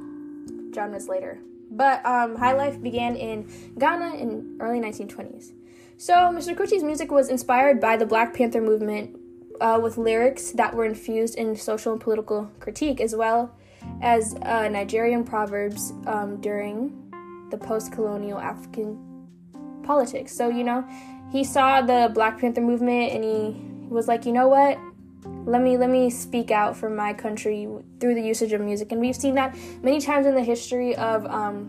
genres 0.75 1.09
later. 1.09 1.39
But 1.71 2.05
um, 2.05 2.37
High 2.37 2.53
Life 2.53 2.83
began 2.83 3.17
in 3.17 3.49
Ghana 3.79 4.17
in 4.17 4.57
early 4.61 4.81
1920s. 4.81 5.53
So 5.97 6.15
Mr. 6.15 6.57
Kuti's 6.57 6.83
music 6.83 7.11
was 7.11 7.29
inspired 7.29 7.81
by 7.81 7.97
the 7.97 8.07
Black 8.07 8.35
Panther 8.35 8.61
movement 8.61 9.17
uh, 9.61 9.79
with 9.83 9.99
lyrics 9.99 10.53
that 10.53 10.75
were 10.75 10.85
infused 10.85 11.37
in 11.37 11.55
social 11.55 11.93
and 11.93 12.01
political 12.01 12.51
critique, 12.59 13.01
as 13.01 13.15
well 13.15 13.55
as 14.01 14.35
uh, 14.43 14.69
Nigerian 14.69 15.25
proverbs 15.25 15.93
um, 16.07 16.41
during 16.41 16.97
the 17.51 17.59
post 17.59 17.93
colonial 17.93 18.39
African 18.39 18.99
politics. 19.83 20.35
So, 20.35 20.49
you 20.49 20.65
know, 20.65 20.87
he 21.31 21.45
saw 21.45 21.83
the 21.83 22.11
Black 22.15 22.41
Panther 22.41 22.61
movement 22.61 23.13
and 23.13 23.25
he 23.25 23.89
was 23.89 24.09
like, 24.09 24.25
you 24.25 24.33
know 24.33 24.49
what? 24.49 24.79
Let 25.47 25.63
me 25.63 25.77
let 25.77 25.91
me 25.91 26.11
speak 26.11 26.51
out 26.51 26.77
for 26.77 26.91
my 26.91 27.13
country 27.13 27.69
through 27.99 28.15
the 28.15 28.23
usage 28.23 28.53
of 28.53 28.61
music, 28.61 28.93
and 28.93 29.01
we've 29.01 29.17
seen 29.17 29.35
that 29.37 29.57
many 29.83 30.01
times 30.01 30.27
in 30.27 30.35
the 30.35 30.43
history 30.43 30.95
of 30.97 31.27
um, 31.27 31.67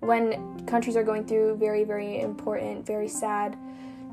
when 0.00 0.64
countries 0.66 0.96
are 0.96 1.02
going 1.02 1.26
through 1.26 1.56
very 1.56 1.84
very 1.84 2.20
important, 2.20 2.86
very 2.86 3.08
sad 3.08 3.56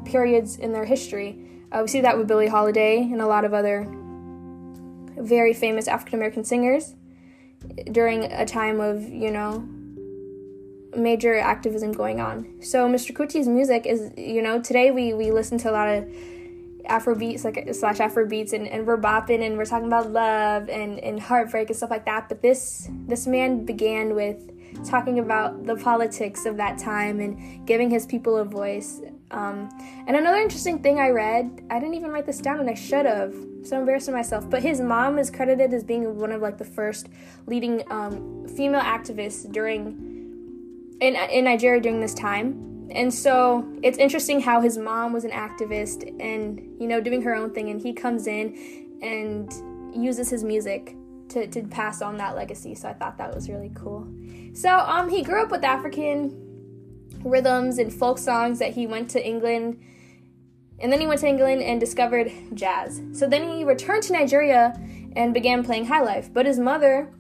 periods 0.06 0.58
in 0.58 0.74
their 0.74 0.86
history. 0.86 1.40
Uh, 1.72 1.80
we 1.82 1.88
see 1.88 2.02
that 2.02 2.18
with 2.18 2.28
Billie 2.28 2.48
Holiday 2.48 3.02
and 3.02 3.22
a 3.22 3.28
lot 3.28 3.46
of 3.46 3.54
other 3.54 3.88
very 5.18 5.54
famous 5.54 5.88
African 5.88 6.16
American 6.16 6.44
singers 6.44 6.96
during 7.92 8.26
a 8.26 8.46
time 8.46 8.80
of, 8.80 9.02
you 9.04 9.32
know, 9.32 9.68
major 10.96 11.38
activism 11.38 11.92
going 11.92 12.20
on. 12.20 12.62
So 12.62 12.88
Mr. 12.88 13.12
Kuti's 13.12 13.48
music 13.48 13.86
is, 13.86 14.12
you 14.18 14.42
know, 14.42 14.62
today 14.62 14.92
we, 14.92 15.14
we 15.14 15.32
listen 15.32 15.58
to 15.60 15.70
a 15.70 15.74
lot 15.74 15.88
of 15.88 16.08
Afro 16.86 17.16
beats 17.16 17.44
like 17.44 17.68
slash 17.74 18.00
Afro 18.00 18.28
beats 18.28 18.54
and, 18.54 18.68
and 18.68 18.86
we're 18.86 18.98
bopping 18.98 19.46
and 19.46 19.58
we're 19.58 19.66
talking 19.66 19.88
about 19.88 20.12
love 20.12 20.70
and, 20.70 21.00
and 21.00 21.20
heartbreak 21.20 21.70
and 21.70 21.78
stuff 21.78 21.90
like 21.90 22.06
that. 22.06 22.30
But 22.30 22.42
this 22.42 22.90
this 23.08 23.26
man 23.28 23.66
began 23.66 24.16
with 24.16 24.52
talking 24.86 25.20
about 25.20 25.66
the 25.66 25.76
politics 25.76 26.46
of 26.46 26.58
that 26.58 26.78
time 26.78 27.20
and 27.20 27.66
giving 27.66 27.90
his 27.90 28.06
people 28.06 28.38
a 28.38 28.46
voice. 28.46 29.02
Um, 29.32 29.70
and 30.08 30.16
another 30.16 30.38
interesting 30.38 30.82
thing 30.82 31.00
I 31.00 31.10
read, 31.10 31.66
I 31.70 31.80
didn't 31.80 31.96
even 31.96 32.12
write 32.12 32.26
this 32.26 32.40
down 32.40 32.60
and 32.60 32.70
I 32.70 32.74
should 32.74 33.06
have, 33.06 33.34
so 33.64 33.80
embarrassing 33.80 34.14
myself. 34.14 34.50
But 34.50 34.62
his 34.62 34.82
mom 34.82 35.18
is 35.18 35.32
credited 35.32 35.74
as 35.74 35.84
being 35.84 36.18
one 36.20 36.32
of 36.32 36.42
like 36.42 36.58
the 36.58 36.66
first 36.66 37.10
leading 37.48 37.84
um, 37.92 38.48
female 38.48 38.82
activists 38.82 39.50
during 39.52 40.12
in 41.02 41.16
in 41.16 41.46
Nigeria 41.46 41.82
during 41.82 42.02
this 42.02 42.14
time. 42.14 42.73
And 42.94 43.14
so 43.14 43.68
it's 43.82 43.98
interesting 43.98 44.40
how 44.40 44.62
his 44.62 44.78
mom 44.78 45.14
was 45.14 45.26
an 45.26 45.32
activist 45.32 46.04
and 46.20 46.60
you 46.80 46.88
know 46.88 47.02
doing 47.02 47.22
her 47.24 47.36
own 47.36 47.52
thing, 47.54 47.70
and 47.70 47.82
he 47.82 47.94
comes 47.94 48.28
in 48.28 49.00
and 49.02 49.52
uses 49.96 50.30
his 50.30 50.44
music 50.44 50.96
to, 51.30 51.48
to 51.48 51.64
pass 51.64 52.02
on 52.02 52.18
that 52.18 52.36
legacy. 52.36 52.76
So 52.76 52.88
I 52.88 52.94
thought 52.94 53.18
that 53.18 53.34
was 53.34 53.50
really 53.50 53.72
cool. 53.76 54.08
So 54.54 54.78
um, 54.80 55.10
he 55.10 55.24
grew 55.24 55.42
up 55.42 55.52
with 55.52 55.64
African 55.64 56.40
rhythms 57.24 57.78
and 57.78 57.92
folk 57.94 58.18
songs 58.18 58.60
that 58.60 58.74
he 58.74 58.88
went 58.88 59.10
to 59.12 59.26
England. 59.26 59.82
And 60.80 60.92
then 60.92 61.00
he 61.00 61.08
went 61.08 61.22
to 61.22 61.28
England 61.28 61.62
and 61.62 61.80
discovered 61.80 62.32
jazz. 62.54 63.02
So 63.14 63.28
then 63.28 63.50
he 63.50 63.64
returned 63.64 64.04
to 64.04 64.14
Nigeria 64.14 64.74
and 65.16 65.34
began 65.34 65.64
playing 65.64 65.86
high 65.86 66.02
life. 66.02 66.32
But 66.32 66.46
his 66.46 66.60
mother 66.60 67.14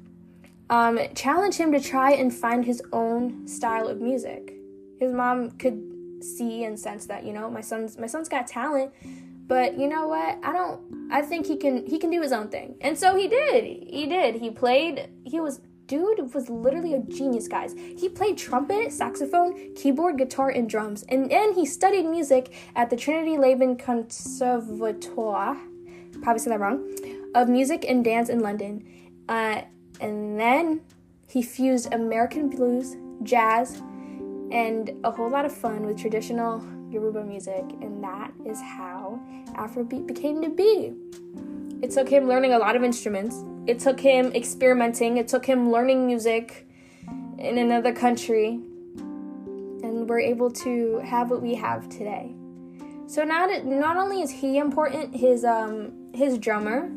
um, 0.69 0.99
challenged 1.15 1.57
him 1.57 1.71
to 1.71 1.79
try 1.79 2.11
and 2.11 2.33
find 2.33 2.65
his 2.65 2.81
own 2.91 3.47
style 3.47 3.87
of 3.87 4.01
music. 4.01 4.52
His 5.03 5.13
mom 5.13 5.51
could 5.51 5.81
see 6.21 6.63
and 6.63 6.79
sense 6.79 7.05
that, 7.07 7.25
you 7.25 7.33
know, 7.33 7.49
my 7.49 7.61
son's 7.61 7.97
my 7.97 8.07
son's 8.07 8.29
got 8.29 8.47
talent, 8.47 8.91
but 9.47 9.77
you 9.77 9.87
know 9.87 10.07
what? 10.07 10.39
I 10.43 10.51
don't 10.53 11.09
I 11.11 11.21
think 11.21 11.45
he 11.45 11.57
can 11.57 11.85
he 11.85 11.99
can 11.99 12.09
do 12.09 12.21
his 12.21 12.31
own 12.31 12.49
thing. 12.49 12.75
And 12.81 12.97
so 12.97 13.15
he 13.15 13.27
did. 13.27 13.63
He 13.65 14.05
did. 14.07 14.35
He 14.35 14.49
played 14.49 15.09
he 15.25 15.39
was 15.39 15.61
dude 15.87 16.33
was 16.33 16.49
literally 16.49 16.93
a 16.93 16.99
genius, 16.99 17.47
guys. 17.47 17.73
He 17.73 18.09
played 18.09 18.37
trumpet, 18.37 18.91
saxophone, 18.91 19.75
keyboard, 19.75 20.17
guitar, 20.17 20.49
and 20.49 20.69
drums. 20.69 21.03
And 21.09 21.29
then 21.29 21.53
he 21.53 21.65
studied 21.65 22.05
music 22.05 22.53
at 22.75 22.89
the 22.89 22.95
Trinity 22.95 23.37
Laban 23.37 23.75
Conservatoire, 23.77 25.57
probably 26.21 26.39
said 26.39 26.53
that 26.53 26.59
wrong, 26.59 26.95
of 27.35 27.49
music 27.49 27.85
and 27.87 28.03
dance 28.03 28.29
in 28.29 28.39
London. 28.39 28.85
Uh, 29.27 29.61
and 29.99 30.39
then 30.39 30.81
he 31.27 31.41
fused 31.41 31.93
American 31.93 32.49
blues, 32.49 32.95
jazz, 33.23 33.81
and 34.53 34.91
a 35.03 35.11
whole 35.11 35.29
lot 35.29 35.45
of 35.45 35.51
fun 35.51 35.85
with 35.85 35.99
traditional 35.99 36.63
Yoruba 36.89 37.23
music, 37.23 37.65
and 37.81 38.03
that 38.03 38.31
is 38.45 38.61
how 38.61 39.19
Afrobeat 39.55 40.05
became 40.05 40.41
to 40.43 40.49
be. 40.49 40.93
It 41.81 41.89
took 41.89 42.07
him 42.07 42.27
learning 42.27 42.53
a 42.53 42.59
lot 42.59 42.75
of 42.75 42.83
instruments. 42.83 43.43
It 43.65 43.79
took 43.79 43.99
him 43.99 44.27
experimenting. 44.33 45.17
It 45.17 45.27
took 45.27 45.43
him 45.45 45.71
learning 45.71 46.05
music 46.05 46.67
in 47.39 47.57
another 47.57 47.91
country. 47.91 48.59
And 48.95 50.07
we're 50.07 50.19
able 50.19 50.51
to 50.51 50.99
have 50.99 51.31
what 51.31 51.41
we 51.41 51.55
have 51.55 51.89
today. 51.89 52.33
So 53.07 53.23
not 53.23 53.65
not 53.65 53.97
only 53.97 54.21
is 54.21 54.31
he 54.31 54.59
important, 54.59 55.15
his 55.15 55.43
um 55.43 55.91
his 56.13 56.37
drummer, 56.37 56.89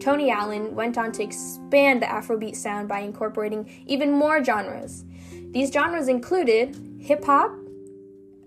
Tony 0.00 0.30
Allen, 0.30 0.74
went 0.74 0.98
on 0.98 1.12
to 1.12 1.22
expand 1.22 2.02
the 2.02 2.06
Afrobeat 2.06 2.56
sound 2.56 2.88
by 2.88 3.00
incorporating 3.00 3.70
even 3.86 4.10
more 4.10 4.42
genres. 4.42 5.04
These 5.54 5.72
genres 5.72 6.08
included 6.08 6.76
hip 7.00 7.24
hop, 7.24 7.52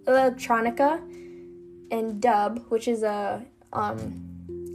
electronica, 0.06 1.02
and 1.90 2.22
dub, 2.22 2.66
which 2.68 2.88
is 2.88 3.02
a 3.02 3.46
um 3.72 4.24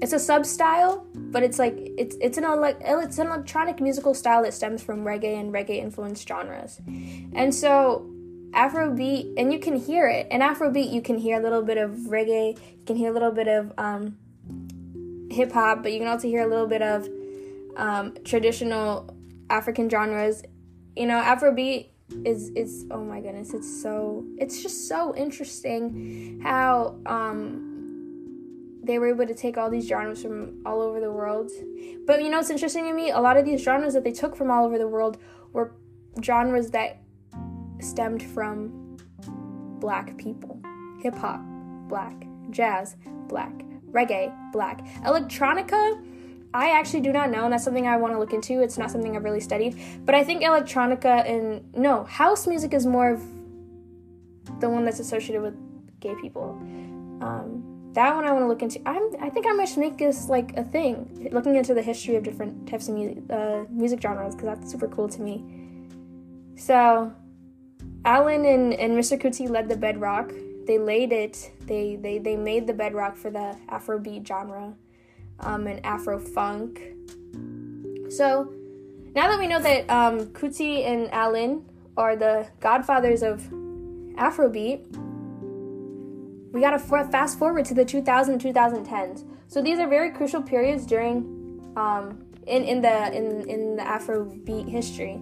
it's 0.00 0.14
a 0.14 0.18
sub 0.18 0.46
style, 0.46 1.06
but 1.14 1.42
it's 1.42 1.58
like 1.58 1.74
it's 1.76 2.16
it's 2.22 2.38
an 2.38 2.44
ele- 2.44 2.76
it's 2.80 3.18
an 3.18 3.26
electronic 3.26 3.80
musical 3.80 4.14
style 4.14 4.42
that 4.44 4.54
stems 4.54 4.82
from 4.82 5.04
reggae 5.04 5.38
and 5.38 5.52
reggae 5.52 5.76
influenced 5.76 6.26
genres. 6.26 6.80
And 7.34 7.54
so 7.54 8.08
Afrobeat, 8.52 9.34
and 9.36 9.52
you 9.52 9.58
can 9.58 9.76
hear 9.76 10.08
it. 10.08 10.26
In 10.30 10.40
Afrobeat, 10.40 10.90
you 10.92 11.02
can 11.02 11.18
hear 11.18 11.38
a 11.38 11.42
little 11.42 11.62
bit 11.62 11.76
of 11.76 11.90
reggae, 12.08 12.58
you 12.58 12.84
can 12.86 12.96
hear 12.96 13.10
a 13.10 13.12
little 13.12 13.30
bit 13.30 13.48
of 13.48 13.72
um, 13.78 14.16
hip 15.30 15.52
hop, 15.52 15.82
but 15.82 15.92
you 15.92 15.98
can 15.98 16.08
also 16.08 16.28
hear 16.28 16.42
a 16.42 16.48
little 16.48 16.66
bit 16.66 16.82
of 16.82 17.08
um, 17.76 18.14
traditional 18.24 19.14
African 19.50 19.88
genres. 19.88 20.42
You 20.96 21.06
know, 21.06 21.20
Afrobeat 21.22 21.91
is 22.24 22.50
is 22.50 22.86
oh 22.90 23.04
my 23.04 23.20
goodness, 23.20 23.54
it's 23.54 23.82
so 23.82 24.24
it's 24.38 24.62
just 24.62 24.88
so 24.88 25.14
interesting 25.16 26.40
how 26.42 26.96
um, 27.06 27.72
they 28.82 28.98
were 28.98 29.08
able 29.08 29.26
to 29.26 29.34
take 29.34 29.56
all 29.56 29.70
these 29.70 29.86
genres 29.86 30.22
from 30.22 30.62
all 30.66 30.80
over 30.80 31.00
the 31.00 31.10
world. 31.10 31.50
But 32.06 32.22
you 32.22 32.30
know, 32.30 32.38
it's 32.40 32.50
interesting 32.50 32.84
to 32.84 32.92
me. 32.92 33.10
A 33.10 33.20
lot 33.20 33.36
of 33.36 33.44
these 33.44 33.62
genres 33.62 33.94
that 33.94 34.04
they 34.04 34.12
took 34.12 34.36
from 34.36 34.50
all 34.50 34.64
over 34.64 34.78
the 34.78 34.88
world 34.88 35.18
were 35.52 35.74
genres 36.22 36.70
that 36.70 37.02
stemmed 37.80 38.22
from 38.22 38.96
black 39.80 40.16
people. 40.16 40.60
Hip 41.00 41.16
hop, 41.16 41.40
black. 41.88 42.14
Jazz, 42.50 42.96
black. 43.28 43.52
Reggae, 43.90 44.34
black. 44.52 44.84
Electronica, 45.04 46.02
I 46.54 46.70
actually 46.78 47.00
do 47.00 47.12
not 47.12 47.30
know, 47.30 47.44
and 47.44 47.52
that's 47.52 47.64
something 47.64 47.86
I 47.86 47.96
want 47.96 48.12
to 48.12 48.18
look 48.18 48.32
into. 48.32 48.60
It's 48.60 48.76
not 48.76 48.90
something 48.90 49.16
I've 49.16 49.24
really 49.24 49.40
studied. 49.40 49.78
But 50.04 50.14
I 50.14 50.22
think 50.22 50.42
electronica 50.42 51.28
and 51.28 51.72
no, 51.74 52.04
house 52.04 52.46
music 52.46 52.74
is 52.74 52.84
more 52.84 53.10
of 53.10 53.22
the 54.60 54.68
one 54.68 54.84
that's 54.84 55.00
associated 55.00 55.42
with 55.42 55.54
gay 56.00 56.14
people. 56.20 56.50
Um, 57.22 57.72
that 57.94 58.14
one 58.14 58.24
I 58.24 58.32
want 58.32 58.42
to 58.42 58.48
look 58.48 58.62
into. 58.62 58.80
I'm, 58.86 59.10
I 59.20 59.28
think 59.30 59.46
I 59.46 59.52
might 59.52 59.76
make 59.76 59.98
this 59.98 60.28
like 60.28 60.56
a 60.56 60.64
thing, 60.64 61.28
looking 61.32 61.56
into 61.56 61.74
the 61.74 61.82
history 61.82 62.16
of 62.16 62.22
different 62.22 62.68
types 62.68 62.88
of 62.88 62.94
music, 62.94 63.22
uh, 63.30 63.64
music 63.70 64.00
genres, 64.00 64.34
because 64.34 64.58
that's 64.58 64.70
super 64.70 64.88
cool 64.88 65.08
to 65.08 65.20
me. 65.20 65.44
So, 66.56 67.12
Allen 68.04 68.44
and, 68.44 68.74
and 68.74 68.92
Mr. 68.96 69.20
Kuti 69.20 69.48
led 69.48 69.68
the 69.68 69.76
bedrock. 69.76 70.32
They 70.66 70.78
laid 70.78 71.12
it. 71.12 71.52
They 71.66 71.96
they 71.96 72.18
they 72.18 72.36
made 72.36 72.66
the 72.66 72.72
bedrock 72.72 73.16
for 73.16 73.30
the 73.30 73.56
Afrobeat 73.68 74.26
genre, 74.26 74.74
um, 75.42 75.66
and 75.66 75.84
Afro 75.84 76.18
funk. 76.18 76.80
So, 78.10 78.52
now 79.14 79.28
that 79.28 79.38
we 79.38 79.46
know 79.46 79.60
that 79.60 79.88
um, 79.90 80.26
Kuti 80.28 80.86
and 80.86 81.12
Allen 81.12 81.64
are 81.96 82.16
the 82.16 82.48
godfathers 82.60 83.22
of 83.22 83.40
Afrobeat, 84.16 84.86
we 86.52 86.60
got 86.60 86.70
to 86.70 86.78
fast 86.78 87.38
forward 87.38 87.64
to 87.66 87.74
the 87.74 87.84
2000 87.84 88.40
2010s. 88.40 89.24
So 89.48 89.60
these 89.60 89.78
are 89.78 89.88
very 89.88 90.10
crucial 90.10 90.42
periods 90.42 90.86
during 90.86 91.72
um, 91.76 92.24
in 92.46 92.64
in 92.64 92.80
the 92.80 93.12
in 93.12 93.48
in 93.48 93.76
the 93.76 93.82
Afrobeat 93.82 94.68
history. 94.68 95.20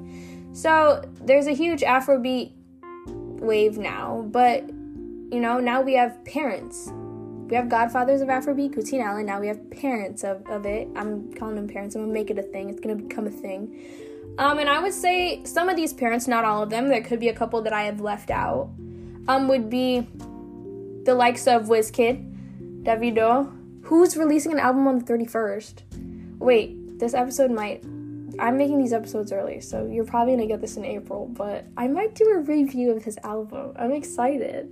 So 0.53 1.03
there's 1.21 1.47
a 1.47 1.53
huge 1.53 1.81
Afrobeat 1.81 2.53
wave 3.07 3.79
now, 3.79 4.25
but 4.31 4.69
you 4.69 5.41
know 5.41 5.59
now 5.59 5.83
we 5.83 5.95
have 5.95 6.25
parents. 6.25 6.93
We 7.51 7.57
have 7.57 7.69
godfathers 7.69 8.21
of 8.21 8.29
Afrobeat, 8.29 8.77
Kuti 8.77 8.93
and 8.93 9.03
Allen. 9.03 9.27
Now 9.27 9.41
we 9.41 9.49
have 9.49 9.71
parents 9.73 10.23
of, 10.23 10.47
of 10.47 10.65
it. 10.65 10.89
I'm 10.95 11.35
calling 11.35 11.57
them 11.57 11.67
parents. 11.67 11.97
I'm 11.97 12.03
gonna 12.03 12.13
make 12.13 12.31
it 12.31 12.39
a 12.39 12.43
thing. 12.43 12.71
It's 12.71 12.79
gonna 12.79 12.95
become 12.95 13.27
a 13.27 13.31
thing. 13.31 13.77
Um, 14.39 14.59
and 14.59 14.69
I 14.69 14.81
would 14.81 14.95
say 14.95 15.43
some 15.45 15.69
of 15.69 15.75
these 15.75 15.93
parents, 15.93 16.29
not 16.29 16.45
all 16.45 16.63
of 16.63 16.71
them, 16.71 16.89
there 16.89 17.03
could 17.03 17.19
be 17.19 17.29
a 17.29 17.35
couple 17.35 17.61
that 17.63 17.73
I 17.73 17.83
have 17.83 18.01
left 18.01 18.31
out, 18.31 18.71
um, 19.27 19.49
would 19.49 19.69
be 19.69 20.07
the 21.05 21.15
likes 21.15 21.49
of 21.49 21.65
Wizkid, 21.65 22.85
Davido, 22.85 23.53
who's 23.83 24.17
releasing 24.17 24.53
an 24.53 24.61
album 24.61 24.87
on 24.87 25.01
the 25.01 25.05
31st. 25.05 25.83
Wait, 26.39 27.01
this 27.01 27.15
episode 27.15 27.51
might 27.51 27.83
I'm 28.39 28.57
making 28.57 28.79
these 28.79 28.93
episodes 28.93 29.33
early, 29.33 29.61
so 29.61 29.87
you're 29.87 30.05
probably 30.05 30.35
gonna 30.35 30.47
get 30.47 30.61
this 30.61 30.77
in 30.77 30.85
April, 30.85 31.27
but 31.27 31.67
I 31.77 31.89
might 31.89 32.15
do 32.15 32.25
a 32.27 32.41
review 32.41 32.91
of 32.91 33.05
his 33.05 33.19
album. 33.25 33.73
I'm 33.77 33.93
excited. 33.93 34.71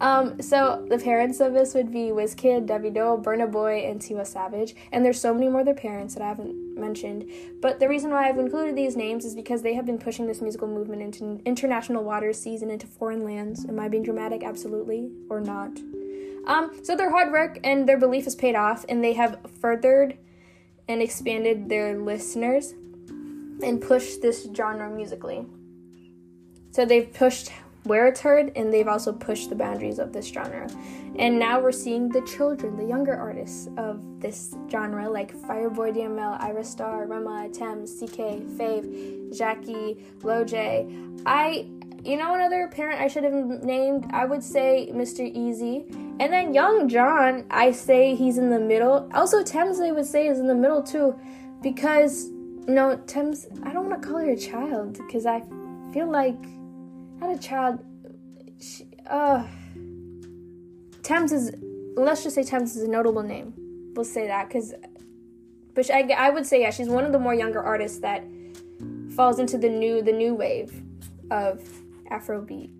Um, 0.00 0.40
so 0.40 0.86
the 0.88 0.98
parents 0.98 1.40
of 1.40 1.52
this 1.52 1.74
would 1.74 1.90
be 1.92 2.10
Wizkid, 2.10 2.66
Davido, 2.66 3.22
Burna 3.22 3.50
Boy, 3.50 3.84
and 3.84 4.00
Tiwa 4.00 4.26
Savage, 4.26 4.74
and 4.92 5.04
there's 5.04 5.20
so 5.20 5.34
many 5.34 5.48
more 5.48 5.60
other 5.60 5.74
parents 5.74 6.14
that 6.14 6.22
I 6.22 6.28
haven't 6.28 6.78
mentioned. 6.78 7.30
But 7.60 7.80
the 7.80 7.88
reason 7.88 8.10
why 8.10 8.28
I've 8.28 8.38
included 8.38 8.76
these 8.76 8.96
names 8.96 9.24
is 9.24 9.34
because 9.34 9.62
they 9.62 9.74
have 9.74 9.86
been 9.86 9.98
pushing 9.98 10.26
this 10.26 10.40
musical 10.40 10.68
movement 10.68 11.02
into 11.02 11.40
international 11.44 12.04
waters, 12.04 12.40
seas, 12.40 12.62
and 12.62 12.70
into 12.70 12.86
foreign 12.86 13.24
lands. 13.24 13.64
Am 13.64 13.80
I 13.80 13.88
being 13.88 14.04
dramatic? 14.04 14.44
Absolutely, 14.44 15.10
or 15.28 15.40
not? 15.40 15.78
Um, 16.46 16.70
so 16.82 16.96
their 16.96 17.10
hard 17.10 17.30
work 17.30 17.58
and 17.62 17.88
their 17.88 17.98
belief 17.98 18.24
has 18.24 18.34
paid 18.34 18.54
off, 18.54 18.84
and 18.88 19.02
they 19.02 19.14
have 19.14 19.38
furthered 19.60 20.16
and 20.88 21.02
expanded 21.02 21.68
their 21.68 21.98
listeners 21.98 22.74
and 23.62 23.80
push 23.80 24.16
this 24.16 24.48
genre 24.54 24.90
musically. 24.90 25.46
So 26.70 26.84
they've 26.84 27.12
pushed 27.12 27.50
where 27.84 28.06
it's 28.06 28.20
heard 28.20 28.52
and 28.54 28.72
they've 28.72 28.86
also 28.86 29.12
pushed 29.12 29.48
the 29.48 29.56
boundaries 29.56 29.98
of 29.98 30.12
this 30.12 30.26
genre. 30.26 30.68
And 31.18 31.38
now 31.38 31.58
we're 31.58 31.72
seeing 31.72 32.08
the 32.08 32.20
children, 32.22 32.76
the 32.76 32.84
younger 32.84 33.16
artists 33.16 33.68
of 33.76 34.20
this 34.20 34.54
genre, 34.70 35.08
like 35.08 35.34
Fireboy 35.34 35.96
DML, 35.96 36.38
Ayra 36.40 36.64
Starr, 36.64 37.06
Rema, 37.06 37.48
Tems, 37.48 38.00
CKay, 38.00 38.46
Fave, 38.56 39.36
Jackie, 39.36 40.04
Loj. 40.20 41.22
I, 41.24 41.66
you 42.04 42.16
know, 42.16 42.34
another 42.34 42.68
parent 42.68 43.00
I 43.00 43.08
should 43.08 43.24
have 43.24 43.32
named, 43.32 44.06
I 44.12 44.26
would 44.26 44.44
say 44.44 44.90
Mr. 44.92 45.34
Eazi. 45.34 45.90
And 46.20 46.32
then 46.32 46.52
Young 46.52 46.88
Jonn, 46.88 47.46
I 47.50 47.72
say 47.72 48.14
he's 48.14 48.38
in 48.38 48.50
the 48.50 48.60
middle. 48.60 49.08
Also, 49.14 49.42
Tems, 49.42 49.80
I 49.80 49.92
would 49.92 50.06
say, 50.06 50.28
is 50.28 50.38
in 50.38 50.46
the 50.46 50.54
middle 50.54 50.82
too, 50.82 51.18
because 51.62 52.30
no, 52.68 52.96
Tems, 53.06 53.46
I 53.64 53.72
don't 53.72 53.88
want 53.88 54.02
to 54.02 54.08
call 54.08 54.18
her 54.18 54.30
a 54.30 54.36
child 54.36 54.98
because 54.98 55.24
I 55.24 55.42
feel 55.92 56.10
like 56.10 56.38
not 57.18 57.34
a 57.34 57.38
child. 57.38 57.82
She, 58.60 58.86
uh, 59.06 59.46
Tems 61.02 61.32
is, 61.32 61.54
let's 61.96 62.22
just 62.22 62.34
say 62.34 62.42
Tems 62.42 62.76
is 62.76 62.82
a 62.82 62.88
notable 62.88 63.22
name. 63.22 63.54
We'll 63.94 64.04
say 64.04 64.26
that 64.26 64.48
because, 64.48 64.74
but 65.74 65.86
she, 65.86 65.92
I, 65.92 66.00
I 66.16 66.30
would 66.30 66.46
say 66.46 66.60
yeah, 66.60 66.70
she's 66.70 66.88
one 66.88 67.04
of 67.04 67.12
the 67.12 67.18
more 67.18 67.34
younger 67.34 67.62
artists 67.62 68.00
that 68.00 68.22
falls 69.16 69.38
into 69.38 69.56
the 69.56 69.68
new 69.68 70.02
the 70.02 70.12
new 70.12 70.34
wave 70.34 70.82
of 71.30 71.62
Afrobeat. 72.10 72.70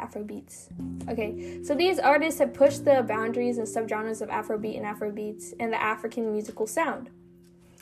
Afrobeats. 0.00 0.68
Okay, 1.08 1.62
so 1.62 1.74
these 1.74 1.98
artists 1.98 2.40
have 2.40 2.52
pushed 2.52 2.84
the 2.84 3.04
boundaries 3.06 3.58
and 3.58 3.66
subgenres 3.66 4.20
of 4.20 4.28
Afrobeat 4.28 4.76
and 4.76 4.84
Afrobeats 4.84 5.52
and 5.58 5.72
the 5.72 5.80
African 5.80 6.32
musical 6.32 6.66
sound. 6.66 7.10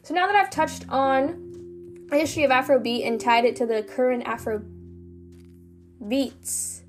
So 0.02 0.14
now 0.14 0.26
that 0.26 0.34
I've 0.34 0.50
touched 0.50 0.84
on 0.88 2.06
the 2.10 2.18
history 2.18 2.42
of 2.42 2.50
Afrobeat 2.50 3.06
and 3.06 3.20
tied 3.20 3.44
it 3.44 3.54
to 3.56 3.66
the 3.66 3.84
current 3.84 4.24
Afro 4.26 4.62
beats, 6.08 6.82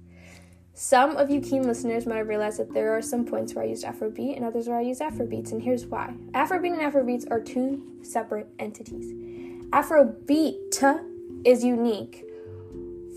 some 0.74 1.16
of 1.16 1.30
you 1.30 1.40
keen 1.40 1.64
listeners 1.64 2.08
might 2.08 2.18
have 2.18 2.28
realized 2.28 2.58
that 2.58 2.74
there 2.74 2.92
are 2.98 3.02
some 3.04 3.24
points 3.24 3.54
where 3.54 3.64
I 3.64 3.68
used 3.68 3.86
Afrobeat 3.86 4.36
and 4.36 4.44
others 4.44 4.68
where 4.68 4.78
I 4.78 4.82
use 4.82 5.00
Afrobeats, 5.00 5.52
and 5.52 5.62
here's 5.62 5.86
why. 5.86 6.16
Afrobeat 6.34 6.74
and 6.74 6.82
Afrobeats 6.82 7.30
are 7.30 7.40
two 7.40 8.00
separate 8.02 8.48
entities. 8.58 9.14
Afrobeat 9.70 11.00
is 11.46 11.64
unique 11.64 12.26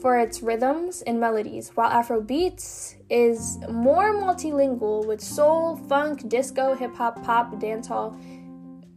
for 0.02 0.18
its 0.18 0.42
rhythms 0.42 1.02
and 1.02 1.18
melodies, 1.18 1.70
while 1.74 1.90
Afrobeats 1.90 2.96
is 3.08 3.58
more 3.70 4.12
multilingual 4.12 5.06
with 5.06 5.22
soul, 5.22 5.76
funk, 5.76 6.28
disco, 6.28 6.74
hip 6.74 6.94
hop, 6.94 7.22
pop, 7.24 7.54
dancehall, 7.54 8.14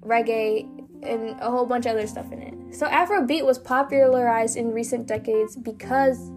reggae, 0.01 0.78
and 1.03 1.39
a 1.39 1.49
whole 1.49 1.65
bunch 1.65 1.85
of 1.85 1.93
other 1.93 2.07
stuff 2.07 2.31
in 2.31 2.41
it. 2.41 2.75
So 2.75 2.87
Afrobeat 2.87 3.45
was 3.45 3.57
popularized 3.57 4.57
in 4.57 4.71
recent 4.71 5.07
decades 5.07 5.55
because 5.55 6.31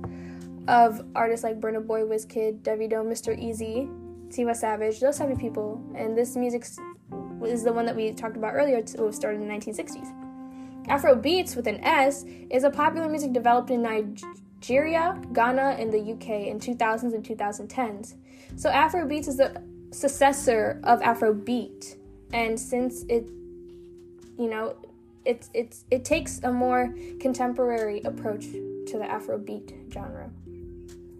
of 0.68 1.04
artists 1.14 1.42
like 1.44 1.60
Burna 1.60 1.84
Boy, 1.86 2.02
Wizkid, 2.02 2.62
Davido, 2.62 3.04
Mr. 3.04 3.36
Eazi, 3.36 3.88
Tiwa 4.28 4.54
Savage, 4.54 5.00
those 5.00 5.18
type 5.18 5.30
of 5.30 5.38
people. 5.38 5.82
And 5.96 6.16
this 6.16 6.36
music 6.36 6.64
is 7.44 7.64
the 7.64 7.72
one 7.72 7.84
that 7.86 7.96
we 7.96 8.12
talked 8.12 8.36
about 8.36 8.54
earlier. 8.54 8.78
It 8.78 8.94
was 8.98 9.16
started 9.16 9.40
in 9.40 9.48
the 9.48 9.54
1960s. 9.54 10.86
Afrobeats 10.86 11.54
with 11.56 11.66
an 11.66 11.82
S 11.84 12.24
is 12.50 12.64
a 12.64 12.70
popular 12.70 13.08
music 13.08 13.32
developed 13.32 13.70
in 13.70 13.82
Nigeria, 13.82 15.20
Ghana, 15.32 15.76
and 15.78 15.92
the 15.92 15.98
UK 15.98 16.46
in 16.48 16.58
2000s 16.58 17.14
and 17.14 17.24
2010s. 17.24 18.14
So 18.56 18.70
Afrobeats 18.70 19.28
is 19.28 19.36
the 19.36 19.62
successor 19.90 20.80
of 20.84 21.00
Afrobeat, 21.00 21.96
and 22.32 22.58
since 22.58 23.04
it 23.08 23.28
you 24.38 24.48
know, 24.48 24.76
it's 25.24 25.50
it's 25.54 25.84
it 25.90 26.04
takes 26.04 26.40
a 26.42 26.52
more 26.52 26.94
contemporary 27.20 28.02
approach 28.02 28.42
to 28.42 28.98
the 28.98 29.04
Afrobeat 29.04 29.92
genre. 29.92 30.30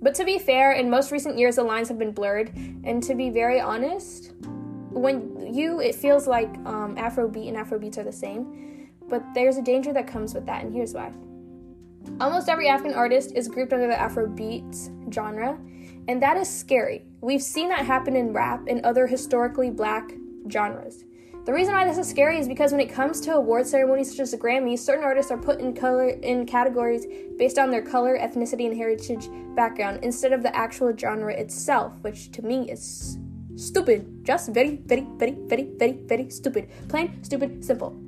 But 0.01 0.17
to 0.17 0.25
be 0.25 0.39
fair, 0.39 0.73
in 0.73 0.91
most 0.91 1.13
recent 1.13 1.39
years 1.39 1.57
the 1.57 1.63
lines 1.63 1.89
have 1.89 1.99
been 1.99 2.13
blurred, 2.13 2.53
and 2.85 3.03
to 3.05 3.15
be 3.15 3.31
very 3.31 3.61
honest, 3.61 4.33
when 4.91 5.53
you 5.53 5.81
it 5.81 5.95
feels 5.95 6.27
like 6.27 6.49
um, 6.67 6.97
Afrobeat 6.97 7.49
and 7.49 7.57
Afrobeats 7.57 7.99
are 7.99 8.05
the 8.05 8.13
same, 8.13 8.91
but 9.09 9.23
there's 9.35 9.57
a 9.57 9.63
danger 9.63 9.93
that 9.93 10.07
comes 10.07 10.35
with 10.35 10.47
that, 10.47 10.65
and 10.65 10.75
here's 10.75 10.95
why. 10.95 11.13
Almost 12.21 12.49
every 12.49 12.69
African 12.69 12.95
artist 12.95 13.33
is 13.37 13.47
grouped 13.47 13.73
under 13.73 13.87
the 13.87 13.95
Afrobeats 13.95 14.91
genre, 15.13 15.57
and 16.09 16.21
that 16.21 16.37
is 16.37 16.49
scary. 16.51 17.05
We've 17.21 17.43
seen 17.43 17.69
that 17.69 17.87
happen 17.87 18.17
in 18.17 18.33
rap 18.33 18.67
and 18.67 18.85
other 18.85 19.07
historically 19.07 19.71
black 19.71 20.13
genres. 20.51 21.05
The 21.45 21.53
reason 21.53 21.75
why 21.75 21.85
this 21.85 21.99
is 21.99 22.09
scary 22.09 22.39
is 22.39 22.47
because 22.47 22.71
when 22.71 22.81
it 22.81 22.87
comes 22.87 23.21
to 23.23 23.35
award 23.35 23.67
ceremonies 23.67 24.13
such 24.13 24.21
as 24.21 24.31
the 24.31 24.39
Grammys, 24.39 24.79
certain 24.79 25.03
artists 25.03 25.33
are 25.33 25.39
put 25.39 25.59
in 25.59 25.75
color 25.75 26.11
in 26.11 26.47
categories 26.47 27.05
based 27.37 27.59
on 27.59 27.73
their 27.73 27.83
color, 27.83 28.17
ethnicity, 28.17 28.67
and 28.67 28.77
heritage 28.77 29.29
background 29.57 29.99
instead 30.05 30.33
of 30.33 30.45
the 30.45 30.55
actual 30.55 30.97
genre 30.97 31.35
itself, 31.35 31.95
which 32.03 32.31
to 32.31 32.43
me 32.43 32.71
is 32.71 33.19
stupid. 33.57 34.25
Just 34.25 34.51
very, 34.51 34.77
very, 34.87 35.05
very, 35.17 35.37
very, 35.49 35.65
very, 35.77 35.93
very 36.07 36.31
stupid. 36.31 36.69
Plain, 36.89 37.25
stupid, 37.25 37.65
simple. 37.65 38.01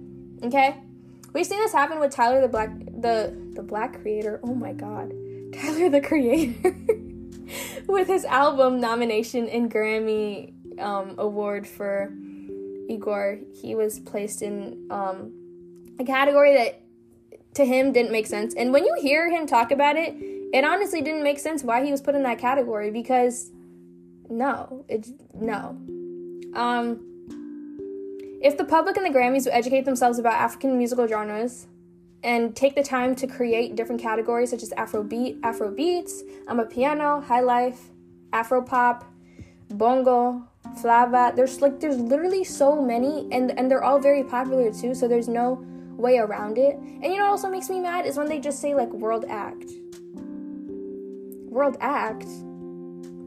Okay? 0.44 0.76
We've 1.32 1.44
seen 1.44 1.58
this 1.58 1.72
happen 1.72 1.98
with 1.98 2.12
Tyler 2.12 2.40
the 2.40 2.46
Black 2.46 2.70
the 3.00 3.36
the 3.54 3.64
Black 3.64 4.00
Creator. 4.00 4.38
Oh 4.44 4.54
my 4.54 4.72
god. 4.72 5.12
Tyler 5.52 5.88
the 5.88 6.00
Creator. 6.00 6.76
with 7.88 8.06
his 8.06 8.24
album 8.24 8.78
nomination 8.80 9.48
and 9.48 9.68
Grammy 9.68 10.52
um, 10.80 11.16
award 11.18 11.66
for 11.66 12.14
Igor, 12.88 13.38
he 13.52 13.74
was 13.74 14.00
placed 14.00 14.42
in 14.42 14.86
um, 14.90 15.32
a 15.98 16.04
category 16.04 16.54
that 16.54 16.80
to 17.54 17.64
him 17.64 17.92
didn't 17.92 18.12
make 18.12 18.26
sense. 18.26 18.54
And 18.54 18.72
when 18.72 18.84
you 18.84 18.94
hear 19.00 19.30
him 19.30 19.46
talk 19.46 19.70
about 19.70 19.96
it, 19.96 20.14
it 20.52 20.64
honestly 20.64 21.00
didn't 21.00 21.22
make 21.22 21.38
sense 21.38 21.62
why 21.62 21.84
he 21.84 21.90
was 21.90 22.00
put 22.00 22.14
in 22.14 22.22
that 22.24 22.38
category 22.38 22.90
because 22.90 23.50
no, 24.28 24.84
it's 24.88 25.12
no. 25.34 25.76
Um, 26.54 27.00
if 28.42 28.56
the 28.58 28.64
public 28.64 28.96
and 28.96 29.06
the 29.06 29.10
Grammys 29.10 29.44
would 29.44 29.54
educate 29.54 29.84
themselves 29.84 30.18
about 30.18 30.34
African 30.34 30.76
musical 30.76 31.06
genres 31.06 31.66
and 32.22 32.54
take 32.56 32.74
the 32.74 32.82
time 32.82 33.14
to 33.16 33.26
create 33.26 33.76
different 33.76 34.00
categories 34.00 34.50
such 34.50 34.62
as 34.62 34.70
Afrobeat, 34.70 35.40
Afrobeats, 35.40 36.22
Amapiano, 36.46 37.22
High 37.22 37.40
Life, 37.40 37.80
Afropop, 38.32 39.04
Bongo, 39.70 40.42
Flava. 40.74 41.32
There's 41.34 41.60
like 41.60 41.80
there's 41.80 41.96
literally 41.96 42.44
so 42.44 42.80
many 42.80 43.28
and 43.32 43.56
and 43.58 43.70
they're 43.70 43.84
all 43.84 43.98
very 43.98 44.24
popular 44.24 44.72
too, 44.72 44.94
so 44.94 45.08
there's 45.08 45.28
no 45.28 45.64
way 45.96 46.18
around 46.18 46.58
it. 46.58 46.76
And 46.76 47.04
you 47.04 47.18
know 47.18 47.26
also 47.26 47.48
makes 47.48 47.70
me 47.70 47.80
mad 47.80 48.06
is 48.06 48.16
when 48.16 48.28
they 48.28 48.38
just 48.38 48.60
say 48.60 48.74
like 48.74 48.92
world 48.92 49.24
act. 49.28 49.70
World 51.50 51.76
act. 51.80 52.26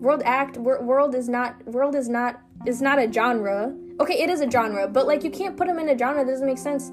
World 0.01 0.21
act 0.25 0.57
wor- 0.57 0.81
world 0.81 1.15
is 1.15 1.29
not 1.29 1.65
world 1.65 1.95
is 1.95 2.09
not 2.09 2.41
is 2.65 2.81
not 2.81 2.99
a 2.99 3.11
genre. 3.11 3.73
Okay, 3.99 4.21
it 4.21 4.29
is 4.29 4.41
a 4.41 4.49
genre, 4.49 4.87
but 4.87 5.07
like 5.07 5.23
you 5.23 5.31
can't 5.31 5.57
put 5.57 5.67
them 5.67 5.79
in 5.79 5.89
a 5.89 5.97
genre 5.97 6.23
that 6.23 6.31
doesn't 6.31 6.45
make 6.45 6.57
sense. 6.57 6.91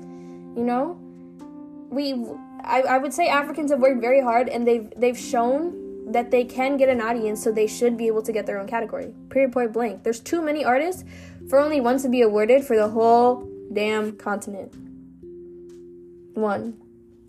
You 0.57 0.65
know? 0.65 0.99
We 1.91 2.15
I, 2.63 2.81
I 2.83 2.99
would 2.99 3.13
say 3.13 3.29
Africans 3.29 3.71
have 3.71 3.81
worked 3.81 4.01
very 4.01 4.23
hard 4.23 4.49
and 4.49 4.67
they've 4.67 4.91
they've 4.97 5.19
shown 5.19 5.84
that 6.07 6.31
they 6.31 6.45
can 6.45 6.77
get 6.77 6.89
an 6.89 7.01
audience, 7.01 7.43
so 7.43 7.51
they 7.51 7.67
should 7.67 7.97
be 7.97 8.07
able 8.07 8.23
to 8.23 8.33
get 8.33 8.47
their 8.47 8.59
own 8.59 8.67
category. 8.67 9.15
Period, 9.31 9.53
point 9.53 9.73
blank. 9.73 10.03
There's 10.03 10.21
too 10.21 10.43
many 10.43 10.65
artists 10.65 11.05
for 11.49 11.59
only 11.59 11.81
one 11.81 11.99
to 12.01 12.09
be 12.09 12.23
awarded 12.23 12.65
for 12.65 12.77
the 12.77 12.89
whole 12.89 13.49
damn 13.73 14.13
continent. 14.17 14.75
One. 16.35 16.79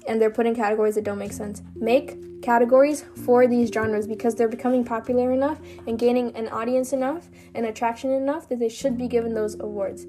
And 0.08 0.22
they're 0.22 0.30
putting 0.30 0.56
categories 0.56 0.96
that 0.96 1.04
don't 1.04 1.18
make 1.18 1.34
sense. 1.34 1.64
Make 1.76 2.42
categories 2.42 3.04
for 3.26 3.48
these 3.48 3.70
genres 3.70 4.06
because 4.06 4.36
they're 4.36 4.48
becoming 4.48 4.84
popular 4.84 5.32
enough 5.32 5.60
and 5.88 5.98
gaining 5.98 6.36
an 6.36 6.48
audience 6.50 6.94
enough 6.94 7.28
and 7.56 7.66
attraction 7.66 8.12
enough 8.12 8.48
that 8.50 8.60
they 8.60 8.70
should 8.70 8.98
be 8.98 9.08
given 9.08 9.34
those 9.34 9.60
awards. 9.60 10.06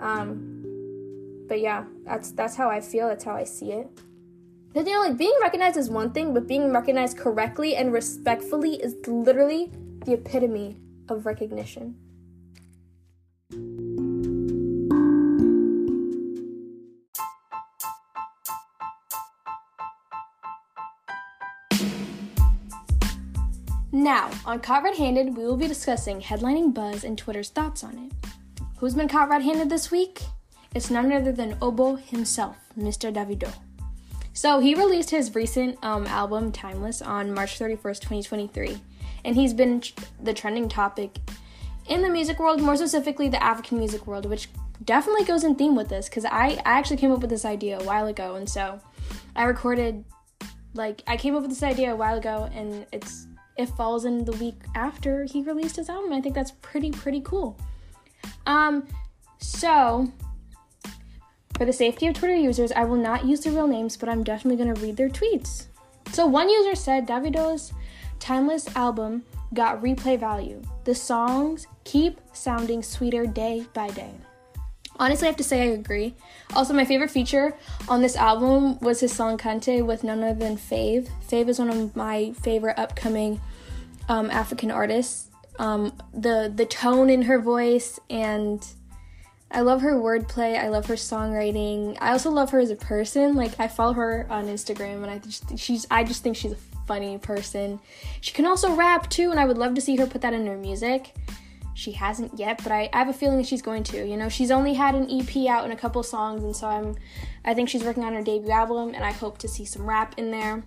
Um, 0.00 0.64
but 1.46 1.60
yeah, 1.60 1.84
that's 2.04 2.30
that's 2.32 2.56
how 2.56 2.70
I 2.70 2.80
feel. 2.80 3.08
That's 3.08 3.24
how 3.24 3.36
I 3.36 3.44
see 3.44 3.72
it. 3.72 3.88
You 4.74 4.82
know, 4.82 5.02
like 5.02 5.16
being 5.16 5.38
recognized 5.40 5.76
is 5.76 5.88
one 5.88 6.10
thing, 6.10 6.34
but 6.34 6.48
being 6.48 6.72
recognized 6.72 7.16
correctly 7.16 7.76
and 7.76 7.92
respectfully 7.92 8.74
is 8.82 8.96
literally 9.06 9.70
the 10.04 10.14
epitome 10.14 10.76
of 11.08 11.26
recognition. 11.26 11.94
Now, 23.92 24.28
on 24.44 24.58
Caught 24.58 24.82
Red 24.82 24.96
Handed, 24.96 25.36
we 25.36 25.44
will 25.44 25.56
be 25.56 25.68
discussing 25.68 26.20
headlining 26.20 26.74
buzz 26.74 27.04
and 27.04 27.16
Twitter's 27.16 27.50
thoughts 27.50 27.84
on 27.84 27.96
it. 27.96 28.60
Who's 28.78 28.94
been 28.94 29.06
caught 29.06 29.28
red 29.28 29.42
handed 29.42 29.70
this 29.70 29.92
week? 29.92 30.20
It's 30.74 30.90
none 30.90 31.12
other 31.12 31.30
than 31.30 31.56
Obo 31.62 31.94
himself, 31.94 32.56
Mr. 32.76 33.14
Davido. 33.14 33.54
So, 34.34 34.60
he 34.60 34.74
released 34.74 35.10
his 35.10 35.34
recent 35.34 35.78
um, 35.82 36.06
album, 36.08 36.52
Timeless, 36.52 37.00
on 37.00 37.32
March 37.32 37.58
31st, 37.58 38.00
2023, 38.00 38.80
and 39.24 39.36
he's 39.36 39.54
been 39.54 39.82
the 40.20 40.34
trending 40.34 40.68
topic 40.68 41.18
in 41.86 42.02
the 42.02 42.10
music 42.10 42.38
world, 42.40 42.60
more 42.60 42.76
specifically 42.76 43.28
the 43.28 43.42
African 43.42 43.78
music 43.78 44.06
world, 44.06 44.26
which 44.26 44.48
definitely 44.84 45.24
goes 45.24 45.44
in 45.44 45.54
theme 45.54 45.76
with 45.76 45.88
this 45.88 46.08
because 46.08 46.24
I, 46.24 46.60
I 46.64 46.78
actually 46.78 46.96
came 46.96 47.12
up 47.12 47.20
with 47.20 47.30
this 47.30 47.44
idea 47.44 47.78
a 47.78 47.84
while 47.84 48.08
ago, 48.08 48.34
and 48.34 48.48
so 48.48 48.80
I 49.36 49.44
recorded, 49.44 50.04
like, 50.74 51.02
I 51.06 51.16
came 51.16 51.36
up 51.36 51.42
with 51.42 51.50
this 51.50 51.62
idea 51.62 51.92
a 51.92 51.96
while 51.96 52.18
ago, 52.18 52.50
and 52.52 52.86
it's 52.92 53.28
it 53.56 53.66
falls 53.66 54.04
in 54.04 54.24
the 54.24 54.32
week 54.32 54.60
after 54.74 55.24
he 55.24 55.42
released 55.42 55.76
his 55.76 55.88
album. 55.88 56.12
I 56.12 56.20
think 56.20 56.34
that's 56.34 56.50
pretty 56.60 56.90
pretty 56.90 57.20
cool. 57.20 57.56
Um, 58.46 58.86
so 59.38 60.10
for 61.56 61.64
the 61.64 61.72
safety 61.72 62.06
of 62.06 62.14
Twitter 62.14 62.34
users, 62.34 62.72
I 62.72 62.84
will 62.84 62.96
not 62.96 63.24
use 63.24 63.40
their 63.40 63.52
real 63.52 63.68
names, 63.68 63.96
but 63.96 64.08
I'm 64.08 64.24
definitely 64.24 64.62
gonna 64.62 64.80
read 64.80 64.96
their 64.96 65.08
tweets. 65.08 65.66
So 66.12 66.26
one 66.26 66.48
user 66.48 66.74
said 66.74 67.06
Davido's 67.06 67.72
timeless 68.18 68.74
album 68.76 69.24
got 69.52 69.82
replay 69.82 70.18
value. 70.18 70.62
The 70.84 70.94
songs 70.94 71.66
keep 71.84 72.20
sounding 72.32 72.82
sweeter 72.82 73.26
day 73.26 73.66
by 73.72 73.88
day. 73.90 74.12
Honestly, 74.96 75.26
I 75.26 75.30
have 75.30 75.36
to 75.38 75.44
say 75.44 75.62
I 75.62 75.72
agree. 75.72 76.14
Also, 76.54 76.72
my 76.72 76.84
favorite 76.84 77.10
feature 77.10 77.56
on 77.88 78.00
this 78.00 78.14
album 78.14 78.78
was 78.78 79.00
his 79.00 79.12
song 79.12 79.36
Kante 79.36 79.84
with 79.84 80.04
none 80.04 80.22
other 80.22 80.38
than 80.38 80.56
Fave. 80.56 81.08
Fave 81.28 81.48
is 81.48 81.58
one 81.58 81.68
of 81.68 81.96
my 81.96 82.32
favorite 82.42 82.78
upcoming 82.78 83.40
um, 84.08 84.30
African 84.30 84.70
artists. 84.70 85.30
Um, 85.58 85.92
the 86.12 86.52
the 86.54 86.66
tone 86.66 87.10
in 87.10 87.22
her 87.22 87.40
voice 87.40 87.98
and 88.08 88.64
I 89.54 89.60
love 89.60 89.82
her 89.82 89.94
wordplay. 89.94 90.58
I 90.58 90.66
love 90.66 90.86
her 90.86 90.96
songwriting. 90.96 91.96
I 92.00 92.10
also 92.10 92.28
love 92.28 92.50
her 92.50 92.58
as 92.58 92.70
a 92.70 92.76
person. 92.76 93.36
Like 93.36 93.58
I 93.60 93.68
follow 93.68 93.92
her 93.92 94.26
on 94.28 94.48
Instagram, 94.48 95.02
and 95.02 95.06
I 95.06 95.18
just 95.18 95.56
she's 95.56 95.86
I 95.92 96.02
just 96.02 96.24
think 96.24 96.36
she's 96.36 96.52
a 96.52 96.58
funny 96.88 97.18
person. 97.18 97.78
She 98.20 98.32
can 98.32 98.46
also 98.46 98.74
rap 98.74 99.08
too, 99.08 99.30
and 99.30 99.38
I 99.38 99.44
would 99.44 99.56
love 99.56 99.74
to 99.74 99.80
see 99.80 99.94
her 99.96 100.06
put 100.06 100.22
that 100.22 100.34
in 100.34 100.44
her 100.48 100.56
music. 100.56 101.14
She 101.74 101.92
hasn't 101.92 102.36
yet, 102.36 102.62
but 102.64 102.72
I, 102.72 102.90
I 102.92 102.98
have 102.98 103.08
a 103.08 103.12
feeling 103.12 103.38
that 103.38 103.46
she's 103.46 103.62
going 103.62 103.84
to. 103.84 104.04
You 104.04 104.16
know, 104.16 104.28
she's 104.28 104.50
only 104.50 104.74
had 104.74 104.96
an 104.96 105.08
EP 105.08 105.48
out 105.48 105.62
and 105.62 105.72
a 105.72 105.76
couple 105.76 106.02
songs, 106.02 106.42
and 106.42 106.54
so 106.54 106.66
I'm, 106.66 106.96
I 107.44 107.54
think 107.54 107.68
she's 107.68 107.84
working 107.84 108.02
on 108.02 108.12
her 108.12 108.22
debut 108.22 108.50
album, 108.50 108.92
and 108.92 109.04
I 109.04 109.12
hope 109.12 109.38
to 109.38 109.48
see 109.48 109.64
some 109.64 109.88
rap 109.88 110.14
in 110.16 110.32
there. 110.32 110.64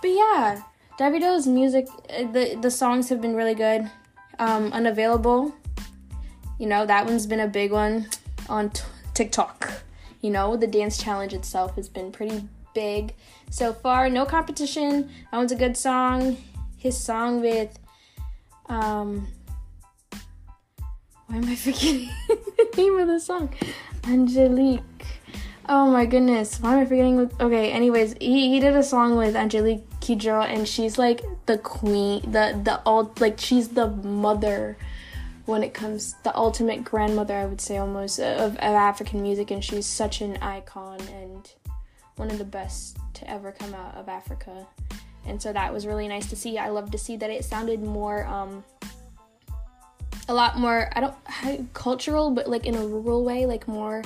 But 0.00 0.08
yeah, 0.08 0.62
Davido's 0.96 1.48
music, 1.48 1.88
uh, 2.08 2.30
the 2.30 2.56
the 2.60 2.70
songs 2.70 3.08
have 3.08 3.20
been 3.20 3.34
really 3.34 3.54
good. 3.54 3.90
Um, 4.38 4.72
unavailable, 4.72 5.52
you 6.60 6.68
know, 6.68 6.86
that 6.86 7.06
one's 7.06 7.26
been 7.26 7.40
a 7.40 7.48
big 7.48 7.72
one 7.72 8.06
on 8.48 8.70
t- 8.70 8.82
TikTok. 9.14 9.82
You 10.20 10.30
know, 10.30 10.56
the 10.56 10.66
dance 10.66 10.98
challenge 10.98 11.32
itself 11.32 11.76
has 11.76 11.88
been 11.88 12.10
pretty 12.10 12.48
big 12.74 13.14
so 13.50 13.72
far. 13.72 14.08
No 14.08 14.24
competition. 14.24 15.10
That 15.30 15.38
one's 15.38 15.52
a 15.52 15.56
good 15.56 15.76
song. 15.76 16.36
His 16.76 16.98
song 16.98 17.40
with 17.40 17.78
um 18.66 19.28
why 21.26 21.36
am 21.36 21.44
I 21.44 21.56
forgetting 21.56 22.08
the 22.28 22.68
name 22.76 22.98
of 22.98 23.06
the 23.06 23.20
song? 23.20 23.54
Angelique. 24.04 24.82
Oh 25.68 25.90
my 25.90 26.06
goodness. 26.06 26.58
Why 26.58 26.74
am 26.74 26.78
I 26.80 26.86
forgetting? 26.86 27.30
okay, 27.40 27.70
anyways, 27.70 28.14
he, 28.20 28.48
he 28.48 28.60
did 28.60 28.74
a 28.74 28.82
song 28.82 29.16
with 29.16 29.36
Angelique 29.36 29.84
Kidjo 30.00 30.42
and 30.42 30.66
she's 30.66 30.96
like 30.96 31.22
the 31.46 31.58
queen, 31.58 32.22
the 32.22 32.58
the 32.62 32.80
old 32.86 33.20
like 33.20 33.38
she's 33.38 33.68
the 33.68 33.88
mother 33.88 34.78
when 35.48 35.62
it 35.62 35.72
comes 35.72 36.14
the 36.24 36.36
ultimate 36.36 36.84
grandmother 36.84 37.34
I 37.34 37.46
would 37.46 37.60
say 37.60 37.78
almost 37.78 38.20
of, 38.20 38.54
of 38.56 38.58
African 38.58 39.22
music 39.22 39.50
and 39.50 39.64
she's 39.64 39.86
such 39.86 40.20
an 40.20 40.36
icon 40.42 41.00
and 41.00 41.50
one 42.16 42.30
of 42.30 42.36
the 42.36 42.44
best 42.44 42.98
to 43.14 43.30
ever 43.30 43.50
come 43.52 43.72
out 43.72 43.94
of 43.94 44.08
Africa. 44.08 44.66
And 45.24 45.40
so 45.40 45.52
that 45.52 45.72
was 45.72 45.86
really 45.86 46.06
nice 46.06 46.28
to 46.30 46.36
see. 46.36 46.58
I 46.58 46.68
love 46.68 46.90
to 46.90 46.98
see 46.98 47.16
that 47.16 47.30
it 47.30 47.46
sounded 47.46 47.82
more 47.82 48.26
um 48.26 48.62
a 50.28 50.34
lot 50.34 50.58
more 50.58 50.90
I 50.94 51.00
don't 51.00 51.72
cultural, 51.72 52.30
but 52.30 52.46
like 52.46 52.66
in 52.66 52.74
a 52.74 52.86
rural 52.86 53.24
way, 53.24 53.46
like 53.46 53.66
more 53.66 54.02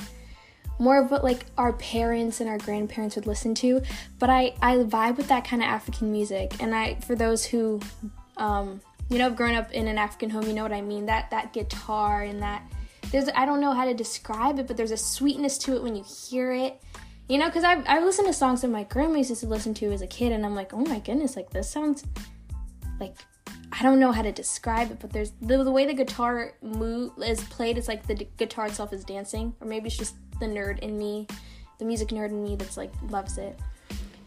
more 0.79 0.97
of 1.03 1.11
what 1.11 1.25
like 1.25 1.45
our 1.57 1.73
parents 1.73 2.39
and 2.39 2.49
our 2.49 2.57
grandparents 2.57 3.17
would 3.17 3.27
listen 3.27 3.53
to. 3.55 3.81
But 4.17 4.29
I 4.29 4.53
I 4.61 4.77
vibe 4.77 5.17
with 5.17 5.27
that 5.27 5.43
kind 5.43 5.61
of 5.61 5.67
African 5.67 6.09
music, 6.09 6.53
and 6.61 6.73
I 6.73 6.95
for 7.01 7.15
those 7.15 7.43
who 7.43 7.81
um, 8.37 8.79
you 9.09 9.17
know 9.17 9.29
grown 9.29 9.55
up 9.55 9.71
in 9.71 9.87
an 9.87 9.97
African 9.97 10.29
home, 10.29 10.43
you 10.43 10.53
know 10.53 10.63
what 10.63 10.73
I 10.73 10.81
mean. 10.81 11.05
That 11.05 11.29
that 11.31 11.53
guitar 11.53 12.23
and 12.23 12.41
that 12.41 12.63
there's 13.11 13.29
I 13.35 13.45
don't 13.45 13.61
know 13.61 13.73
how 13.73 13.85
to 13.85 13.93
describe 13.93 14.59
it, 14.59 14.67
but 14.67 14.77
there's 14.77 14.91
a 14.91 14.97
sweetness 14.97 15.57
to 15.59 15.75
it 15.75 15.83
when 15.83 15.95
you 15.95 16.03
hear 16.03 16.51
it. 16.51 16.81
You 17.29 17.37
know, 17.37 17.45
because 17.45 17.63
I've, 17.63 17.83
I've 17.87 18.03
listened 18.03 18.27
to 18.27 18.33
songs 18.33 18.61
that 18.61 18.67
my 18.67 18.83
grandma 18.83 19.19
used 19.19 19.33
to 19.39 19.47
listen 19.47 19.73
to 19.75 19.91
as 19.93 20.01
a 20.01 20.07
kid, 20.07 20.33
and 20.33 20.45
I'm 20.45 20.55
like, 20.55 20.73
oh 20.73 20.81
my 20.81 20.99
goodness, 20.99 21.35
like 21.35 21.49
this 21.51 21.69
sounds 21.69 22.03
like 22.99 23.15
I 23.71 23.81
don't 23.81 23.99
know 23.99 24.11
how 24.11 24.21
to 24.21 24.31
describe 24.31 24.91
it, 24.91 24.99
but 24.99 25.11
there's 25.11 25.31
the, 25.41 25.63
the 25.63 25.71
way 25.71 25.85
the 25.85 25.93
guitar 25.93 26.53
move 26.61 27.11
is 27.23 27.43
played. 27.45 27.77
It's 27.77 27.87
like 27.87 28.05
the 28.05 28.15
d- 28.15 28.29
guitar 28.37 28.67
itself 28.67 28.93
is 28.93 29.03
dancing, 29.03 29.53
or 29.61 29.67
maybe 29.67 29.87
it's 29.87 29.97
just 29.97 30.15
the 30.39 30.45
nerd 30.45 30.79
in 30.79 30.97
me, 30.97 31.27
the 31.79 31.85
music 31.85 32.09
nerd 32.09 32.29
in 32.29 32.43
me 32.43 32.55
that's 32.55 32.77
like 32.77 32.91
loves 33.09 33.37
it. 33.37 33.57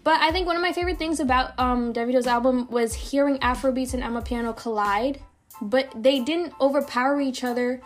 But 0.06 0.20
I 0.20 0.30
think 0.30 0.46
one 0.46 0.54
of 0.54 0.62
my 0.62 0.72
favorite 0.72 1.00
things 1.00 1.18
about 1.18 1.58
um, 1.58 1.92
Davido's 1.92 2.28
album 2.28 2.68
was 2.70 2.94
hearing 2.94 3.38
Afrobeats 3.38 3.92
and 3.92 4.04
Emma 4.04 4.22
Amapiano 4.22 4.56
collide, 4.56 5.20
but 5.60 5.90
they 6.00 6.20
didn't 6.20 6.52
overpower 6.60 7.20
each 7.20 7.42
other. 7.42 7.82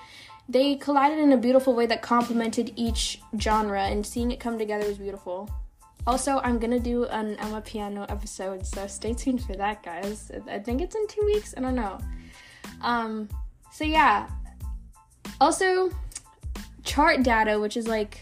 They 0.47 0.77
collided 0.77 1.19
in 1.19 1.33
a 1.33 1.39
beautiful 1.39 1.75
way 1.75 1.87
that 1.87 2.03
complemented 2.03 2.75
each 2.77 3.23
genre, 3.39 3.85
and 3.85 4.07
seeing 4.07 4.31
it 4.33 4.39
come 4.39 4.59
together 4.59 4.87
was 4.87 4.99
beautiful. 4.99 5.49
Also, 6.07 6.41
I'm 6.45 6.59
gonna 6.59 6.79
do 6.79 7.07
an 7.07 7.37
Emma 7.37 7.63
Amapiano 7.63 8.05
episode, 8.11 8.67
so 8.67 8.87
stay 8.87 9.15
tuned 9.15 9.43
for 9.43 9.57
that, 9.57 9.83
guys. 9.83 10.31
I 10.47 10.59
think 10.59 10.83
it's 10.83 10.95
in 10.95 11.07
two 11.07 11.25
weeks. 11.25 11.55
I 11.57 11.63
don't 11.63 11.75
know. 11.75 11.99
Um, 12.83 13.31
so 13.73 13.85
yeah. 13.85 14.29
Also, 15.41 15.89
chart 16.85 17.23
data, 17.23 17.59
which 17.59 17.79
is 17.79 17.89
like, 17.89 18.21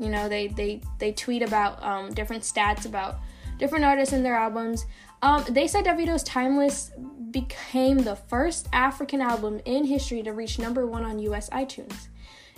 you 0.00 0.08
know, 0.08 0.28
they 0.28 0.48
they 0.48 0.80
they 0.98 1.12
tweet 1.12 1.42
about 1.42 1.82
um, 1.84 2.12
different 2.14 2.42
stats 2.42 2.86
about 2.86 3.18
different 3.58 3.84
artists 3.84 4.14
and 4.14 4.24
their 4.24 4.34
albums. 4.34 4.86
Um, 5.22 5.44
they 5.50 5.66
said 5.68 5.84
Davido's 5.84 6.22
Timeless 6.22 6.92
became 7.30 7.98
the 7.98 8.16
first 8.16 8.68
African 8.72 9.20
album 9.20 9.60
in 9.66 9.84
history 9.84 10.22
to 10.22 10.32
reach 10.32 10.58
number 10.58 10.86
one 10.86 11.04
on 11.04 11.18
U.S. 11.18 11.50
iTunes, 11.50 12.08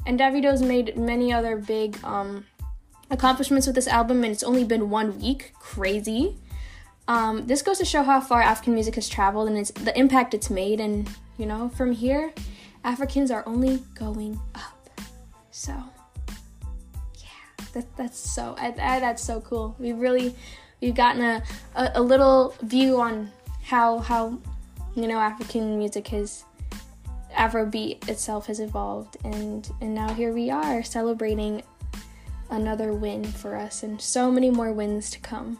and 0.06 0.18
Davido's 0.18 0.62
made 0.62 0.96
many 0.96 1.32
other 1.32 1.56
big 1.56 1.98
um, 2.04 2.46
accomplishments 3.10 3.66
with 3.66 3.74
this 3.74 3.88
album, 3.88 4.22
and 4.22 4.32
it's 4.32 4.44
only 4.44 4.62
been 4.62 4.88
one 4.88 5.18
week. 5.20 5.52
Crazy. 5.58 6.36
Um, 7.08 7.46
this 7.48 7.62
goes 7.62 7.78
to 7.78 7.84
show 7.84 8.04
how 8.04 8.20
far 8.20 8.40
African 8.40 8.74
music 8.74 8.94
has 8.94 9.08
traveled 9.08 9.48
and 9.48 9.58
it's 9.58 9.72
the 9.72 9.96
impact 9.98 10.34
it's 10.34 10.50
made. 10.50 10.80
And 10.80 11.10
you 11.36 11.46
know, 11.46 11.68
from 11.70 11.92
here, 11.92 12.32
Africans 12.84 13.30
are 13.30 13.42
only 13.46 13.82
going 13.94 14.40
up. 14.54 14.90
So, 15.50 15.74
that, 17.72 17.96
that's 17.96 18.18
so 18.18 18.54
I, 18.58 18.68
I, 18.68 19.00
that's 19.00 19.22
so 19.22 19.40
cool. 19.40 19.74
We 19.78 19.92
really 19.92 20.34
we've 20.80 20.94
gotten 20.94 21.22
a, 21.22 21.42
a, 21.74 21.92
a 21.96 22.02
little 22.02 22.54
view 22.62 23.00
on 23.00 23.30
how 23.62 23.98
how 23.98 24.38
you 24.94 25.06
know 25.06 25.18
African 25.18 25.78
music 25.78 26.08
has 26.08 26.44
Afrobeat 27.32 28.08
itself 28.08 28.46
has 28.46 28.60
evolved, 28.60 29.16
and 29.24 29.70
and 29.80 29.94
now 29.94 30.12
here 30.12 30.32
we 30.32 30.50
are 30.50 30.82
celebrating 30.82 31.62
another 32.50 32.92
win 32.92 33.24
for 33.24 33.56
us 33.56 33.82
and 33.82 34.00
so 34.00 34.30
many 34.30 34.50
more 34.50 34.72
wins 34.72 35.10
to 35.10 35.18
come. 35.20 35.58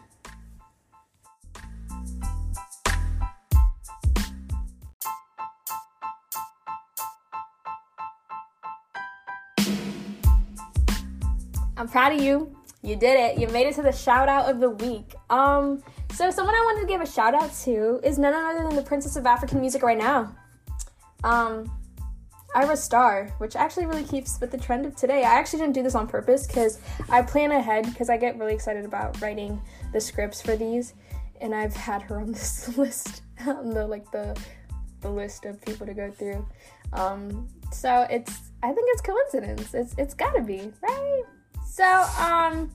I'm 11.83 11.89
proud 11.89 12.13
of 12.13 12.23
you. 12.23 12.57
You 12.83 12.95
did 12.95 13.19
it. 13.19 13.41
You 13.41 13.49
made 13.49 13.67
it 13.67 13.75
to 13.75 13.83
the 13.83 13.91
shout 13.91 14.29
out 14.29 14.49
of 14.49 14.61
the 14.61 14.71
week. 14.71 15.17
Um, 15.31 15.83
so 16.13 16.31
someone 16.31 16.55
I 16.55 16.61
wanted 16.61 16.83
to 16.83 16.87
give 16.87 17.01
a 17.01 17.07
shout 17.07 17.35
out 17.35 17.53
to 17.65 17.99
is 18.05 18.21
none 18.21 18.33
other 18.33 18.69
than 18.69 18.77
the 18.77 18.85
princess 18.85 19.17
of 19.17 19.27
African 19.27 19.61
music 19.61 19.83
right 19.83 19.99
now. 19.99 20.33
Um, 21.25 21.69
Ayra 22.55 22.77
Starr, 22.77 23.35
which 23.39 23.57
actually 23.57 23.87
really 23.87 24.05
keeps 24.05 24.41
with 24.41 24.53
the 24.53 24.59
trend 24.59 24.87
of 24.87 24.95
today. 24.95 25.25
I 25.25 25.35
actually 25.35 25.59
didn't 25.59 25.75
do 25.75 25.83
this 25.83 25.97
on 25.97 26.07
purpose 26.07 26.47
because 26.47 26.79
I 27.09 27.21
plan 27.23 27.51
ahead 27.51 27.87
because 27.87 28.09
I 28.09 28.17
get 28.17 28.39
really 28.39 28.55
excited 28.55 28.85
about 28.85 29.21
writing 29.21 29.61
the 29.93 30.01
scripts 30.01 30.41
for 30.41 30.55
these, 30.55 30.95
and 31.41 31.53
I've 31.53 31.75
had 31.75 32.01
her 32.03 32.21
on 32.21 32.31
this 32.33 32.79
list, 32.79 33.23
on 33.45 33.71
the 33.71 33.85
like 33.85 34.09
the 34.13 34.41
the 35.01 35.11
list 35.11 35.47
of 35.47 35.61
people 35.61 35.85
to 35.89 35.95
go 35.95 36.13
through. 36.13 36.47
Um, 36.93 37.49
so 37.73 38.07
it's 38.09 38.39
I 38.63 38.73
think 38.73 38.89
it's 38.93 39.03
coincidence. 39.03 39.75
It's 39.75 39.97
it's 39.99 40.15
gotta 40.15 40.43
be 40.43 40.73
right. 40.81 41.23
So 41.73 41.85
um. 42.19 42.71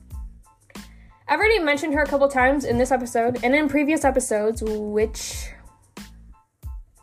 I've 1.30 1.38
already 1.38 1.58
mentioned 1.58 1.92
her 1.92 2.00
a 2.00 2.06
couple 2.06 2.26
times 2.26 2.64
in 2.64 2.78
this 2.78 2.90
episode 2.90 3.44
and 3.44 3.54
in 3.54 3.68
previous 3.68 4.02
episodes, 4.02 4.62
which 4.64 5.50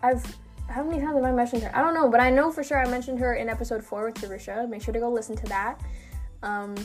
I've 0.02 0.26
how 0.68 0.84
many 0.84 1.00
times 1.00 1.16
have 1.16 1.24
I 1.24 1.32
mentioned 1.32 1.64
her? 1.64 1.74
I 1.74 1.82
don't 1.82 1.94
know, 1.94 2.10
but 2.10 2.20
I 2.20 2.30
know 2.30 2.52
for 2.52 2.64
sure 2.64 2.78
I 2.84 2.90
mentioned 2.90 3.20
her 3.20 3.36
in 3.36 3.48
episode 3.48 3.82
four 3.82 4.06
with 4.06 4.16
Jerusha. 4.16 4.68
Make 4.68 4.82
sure 4.82 4.94
to 4.94 5.00
go 5.00 5.10
listen 5.10 5.38
to 5.38 5.46
that 5.46 5.80
um, 6.44 6.76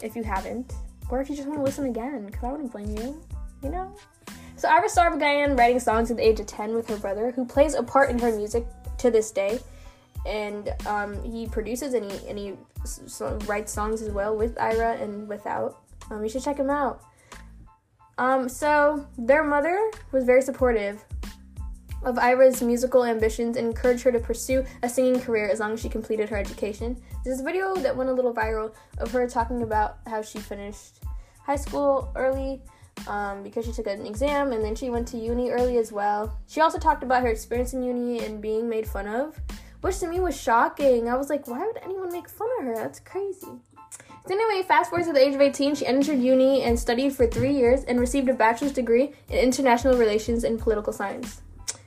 if 0.00 0.16
you 0.16 0.22
haven't, 0.22 0.72
or 1.10 1.20
if 1.20 1.28
you 1.28 1.36
just 1.36 1.46
want 1.46 1.60
to 1.60 1.64
listen 1.64 1.84
again, 1.84 2.24
because 2.24 2.44
I 2.44 2.52
wouldn't 2.52 2.72
blame 2.72 2.96
you, 2.96 3.20
you 3.62 3.68
know? 3.68 3.94
So 4.56 4.68
Ayra 4.68 5.12
began 5.12 5.54
writing 5.56 5.80
songs 5.80 6.10
at 6.10 6.16
the 6.16 6.26
age 6.26 6.40
of 6.40 6.46
10 6.46 6.74
with 6.74 6.88
her 6.88 6.96
brother, 6.96 7.30
who 7.32 7.44
plays 7.44 7.74
a 7.74 7.82
part 7.82 8.08
in 8.08 8.18
her 8.20 8.34
music 8.34 8.64
to 8.98 9.10
this 9.10 9.30
day. 9.32 9.58
And 10.26 10.72
um, 10.86 11.22
he 11.22 11.46
produces 11.46 11.94
and 11.94 12.10
he, 12.10 12.28
and 12.28 12.38
he 12.38 12.54
writes 13.46 13.72
songs 13.72 14.02
as 14.02 14.10
well 14.10 14.36
with 14.36 14.54
Ayra 14.56 15.00
and 15.00 15.28
without. 15.28 15.80
Um, 16.10 16.22
you 16.22 16.28
should 16.28 16.42
check 16.42 16.58
him 16.58 16.70
out. 16.70 17.02
Um, 18.18 18.48
so 18.48 19.06
their 19.18 19.42
mother 19.42 19.90
was 20.12 20.24
very 20.24 20.42
supportive 20.42 21.04
of 22.04 22.16
Ayra's 22.16 22.62
musical 22.62 23.04
ambitions 23.04 23.56
and 23.56 23.68
encouraged 23.68 24.02
her 24.02 24.12
to 24.12 24.20
pursue 24.20 24.64
a 24.82 24.88
singing 24.88 25.20
career 25.20 25.48
as 25.48 25.60
long 25.60 25.72
as 25.72 25.80
she 25.80 25.88
completed 25.88 26.28
her 26.28 26.36
education. 26.36 27.00
There's 27.24 27.40
a 27.40 27.44
video 27.44 27.74
that 27.76 27.96
went 27.96 28.10
a 28.10 28.12
little 28.12 28.32
viral 28.32 28.74
of 28.98 29.10
her 29.12 29.26
talking 29.26 29.62
about 29.62 29.98
how 30.06 30.22
she 30.22 30.38
finished 30.38 31.00
high 31.40 31.56
school 31.56 32.12
early 32.14 32.62
um, 33.08 33.42
because 33.42 33.64
she 33.64 33.72
took 33.72 33.86
an 33.86 34.06
exam 34.06 34.52
and 34.52 34.64
then 34.64 34.74
she 34.74 34.90
went 34.90 35.08
to 35.08 35.16
uni 35.16 35.50
early 35.50 35.78
as 35.78 35.92
well. 35.92 36.38
She 36.46 36.60
also 36.60 36.78
talked 36.78 37.02
about 37.02 37.22
her 37.22 37.28
experience 37.28 37.72
in 37.72 37.82
uni 37.82 38.24
and 38.24 38.40
being 38.40 38.68
made 38.68 38.86
fun 38.86 39.08
of, 39.08 39.40
which 39.84 39.98
to 39.98 40.08
me 40.08 40.18
was 40.18 40.34
shocking. 40.34 41.10
I 41.10 41.14
was 41.14 41.28
like, 41.28 41.46
why 41.46 41.58
would 41.58 41.76
anyone 41.82 42.10
make 42.10 42.26
fun 42.26 42.48
of 42.58 42.64
her? 42.64 42.74
That's 42.74 43.00
crazy. 43.00 43.52
So 44.26 44.32
anyway, 44.32 44.66
fast 44.66 44.88
forward 44.88 45.04
to 45.04 45.12
the 45.12 45.20
age 45.20 45.34
of 45.34 45.42
18, 45.42 45.74
she 45.74 45.86
entered 45.86 46.20
uni 46.20 46.62
and 46.62 46.80
studied 46.80 47.12
for 47.14 47.26
three 47.26 47.52
years 47.52 47.84
and 47.84 48.00
received 48.00 48.30
a 48.30 48.32
bachelor's 48.32 48.72
degree 48.72 49.12
in 49.28 49.38
international 49.38 49.98
relations 49.98 50.44
and 50.44 50.58
political 50.58 50.90
science. 50.90 51.42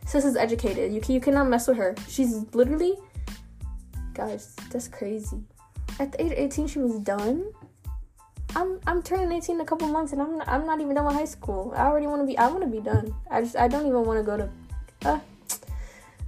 Sis 0.06 0.26
is 0.26 0.36
educated. 0.36 0.94
You 0.94 1.02
can, 1.02 1.16
you 1.16 1.20
cannot 1.20 1.50
mess 1.50 1.68
with 1.68 1.78
her. 1.78 1.96
She's 2.08 2.46
literally, 2.54 3.00
guys, 4.14 4.56
that's 4.70 4.88
crazy. 4.88 5.42
At 6.00 6.12
the 6.12 6.22
age 6.24 6.34
of 6.34 6.38
18, 6.38 6.68
she 6.68 6.78
was 6.78 7.00
done. 7.00 7.52
I'm 8.56 8.80
I'm 8.86 9.02
turning 9.02 9.32
18 9.32 9.56
in 9.56 9.62
a 9.62 9.66
couple 9.66 9.88
months, 9.88 10.14
and 10.14 10.22
I'm 10.22 10.38
not, 10.38 10.48
I'm 10.48 10.68
not 10.68 10.80
even 10.82 10.94
done 10.94 11.06
with 11.06 11.16
high 11.16 11.26
school. 11.26 11.74
I 11.76 11.88
already 11.88 12.06
want 12.06 12.22
to 12.22 12.28
be. 12.28 12.38
I 12.38 12.48
want 12.48 12.62
to 12.62 12.70
be 12.70 12.80
done. 12.80 13.14
I 13.32 13.42
just 13.42 13.58
I 13.58 13.68
don't 13.68 13.88
even 13.88 14.06
want 14.06 14.20
to 14.20 14.24
go 14.24 14.38
to. 14.38 14.50
Uh, 15.04 15.20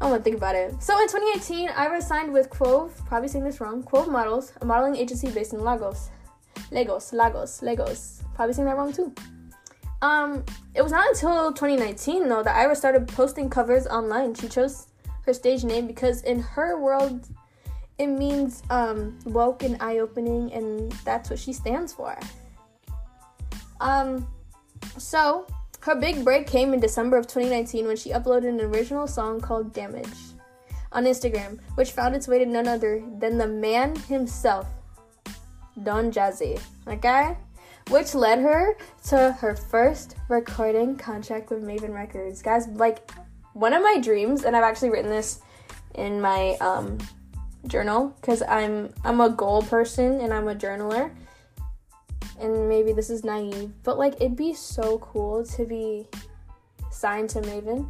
I 0.02 0.10
want 0.10 0.20
to 0.20 0.24
think 0.24 0.38
about 0.38 0.56
it. 0.56 0.82
So 0.82 1.00
in 1.02 1.08
2018, 1.08 1.70
I 1.76 1.90
was 1.90 2.08
signed 2.08 2.32
with 2.32 2.50
Quove. 2.50 2.92
Probably 3.06 3.28
saying 3.28 3.44
this 3.44 3.60
wrong. 3.60 3.84
Quove 3.84 4.10
Models, 4.10 4.54
a 4.62 4.66
modeling 4.66 4.96
agency 4.96 5.30
based 5.30 5.54
in 5.54 5.64
Lagos. 5.64 6.10
Lagos, 6.72 7.12
Lagos, 7.12 7.62
Lagos. 7.62 8.24
Probably 8.34 8.54
saying 8.54 8.68
that 8.68 8.78
wrong 8.78 8.94
too. 8.94 9.14
Um, 10.02 10.46
it 10.74 10.82
was 10.82 10.94
not 10.94 11.10
until 11.10 11.52
2019 11.52 12.30
though 12.30 12.42
that 12.44 12.56
Ayra 12.56 12.76
started 12.76 13.08
posting 13.10 13.50
covers 13.50 13.86
online. 13.88 14.34
She 14.34 14.48
chose 14.48 14.88
her 15.26 15.34
stage 15.34 15.64
name 15.64 15.88
because 15.88 16.22
in 16.24 16.40
her 16.40 16.80
world, 16.80 17.28
it 17.98 18.08
means 18.08 18.64
um, 18.70 19.20
woke 19.26 19.64
and 19.64 19.76
eye-opening, 19.82 20.54
and 20.54 20.92
that's 21.04 21.30
what 21.30 21.38
she 21.38 21.52
stands 21.52 21.92
for. 21.92 22.18
Um, 23.82 24.26
so 24.98 25.46
her 25.82 25.96
big 25.96 26.24
break 26.24 26.48
came 26.48 26.74
in 26.74 26.80
December 26.80 27.18
of 27.18 27.28
2019 27.28 27.88
when 27.88 27.98
she 27.98 28.12
uploaded 28.12 28.50
an 28.50 28.62
original 28.62 29.08
song 29.08 29.40
called 29.40 29.74
"Damage" 29.74 30.08
on 30.92 31.06
Instagram, 31.06 31.60
which 31.76 31.92
found 31.92 32.16
its 32.16 32.28
way 32.28 32.40
to 32.40 32.46
none 32.46 32.68
other 32.68 33.04
than 33.20 33.38
the 33.38 33.48
man 33.48 33.96
himself, 33.96 34.68
Don 35.84 36.12
Jazzy. 36.12 36.62
Okay 36.88 37.36
which 37.90 38.14
led 38.14 38.40
her 38.40 38.78
to 39.04 39.32
her 39.40 39.56
first 39.56 40.16
recording 40.28 40.96
contract 40.96 41.50
with 41.50 41.64
Mavin 41.64 41.94
Records. 41.94 42.42
Guys, 42.42 42.68
like 42.68 43.10
one 43.54 43.74
of 43.74 43.82
my 43.82 43.98
dreams, 44.00 44.46
and 44.46 44.56
I've 44.56 44.64
actually 44.64 44.92
written 44.92 45.10
this 45.10 45.42
in 45.96 46.22
my 46.22 46.52
um, 46.62 46.98
journal 47.68 48.16
because 48.22 48.42
I'm 48.44 48.94
I'm 49.04 49.20
a 49.22 49.30
goal 49.30 49.64
person 49.64 50.22
and 50.22 50.34
I'm 50.34 50.48
a 50.48 50.56
journaler. 50.56 51.12
And 52.40 52.70
maybe 52.70 52.94
this 52.94 53.10
is 53.10 53.24
naive, 53.24 53.72
but 53.84 53.98
like 53.98 54.16
it'd 54.16 54.36
be 54.36 54.54
so 54.54 55.00
cool 55.00 55.46
to 55.46 55.66
be 55.66 56.08
signed 56.92 57.30
to 57.32 57.42
Mavin. 57.42 57.90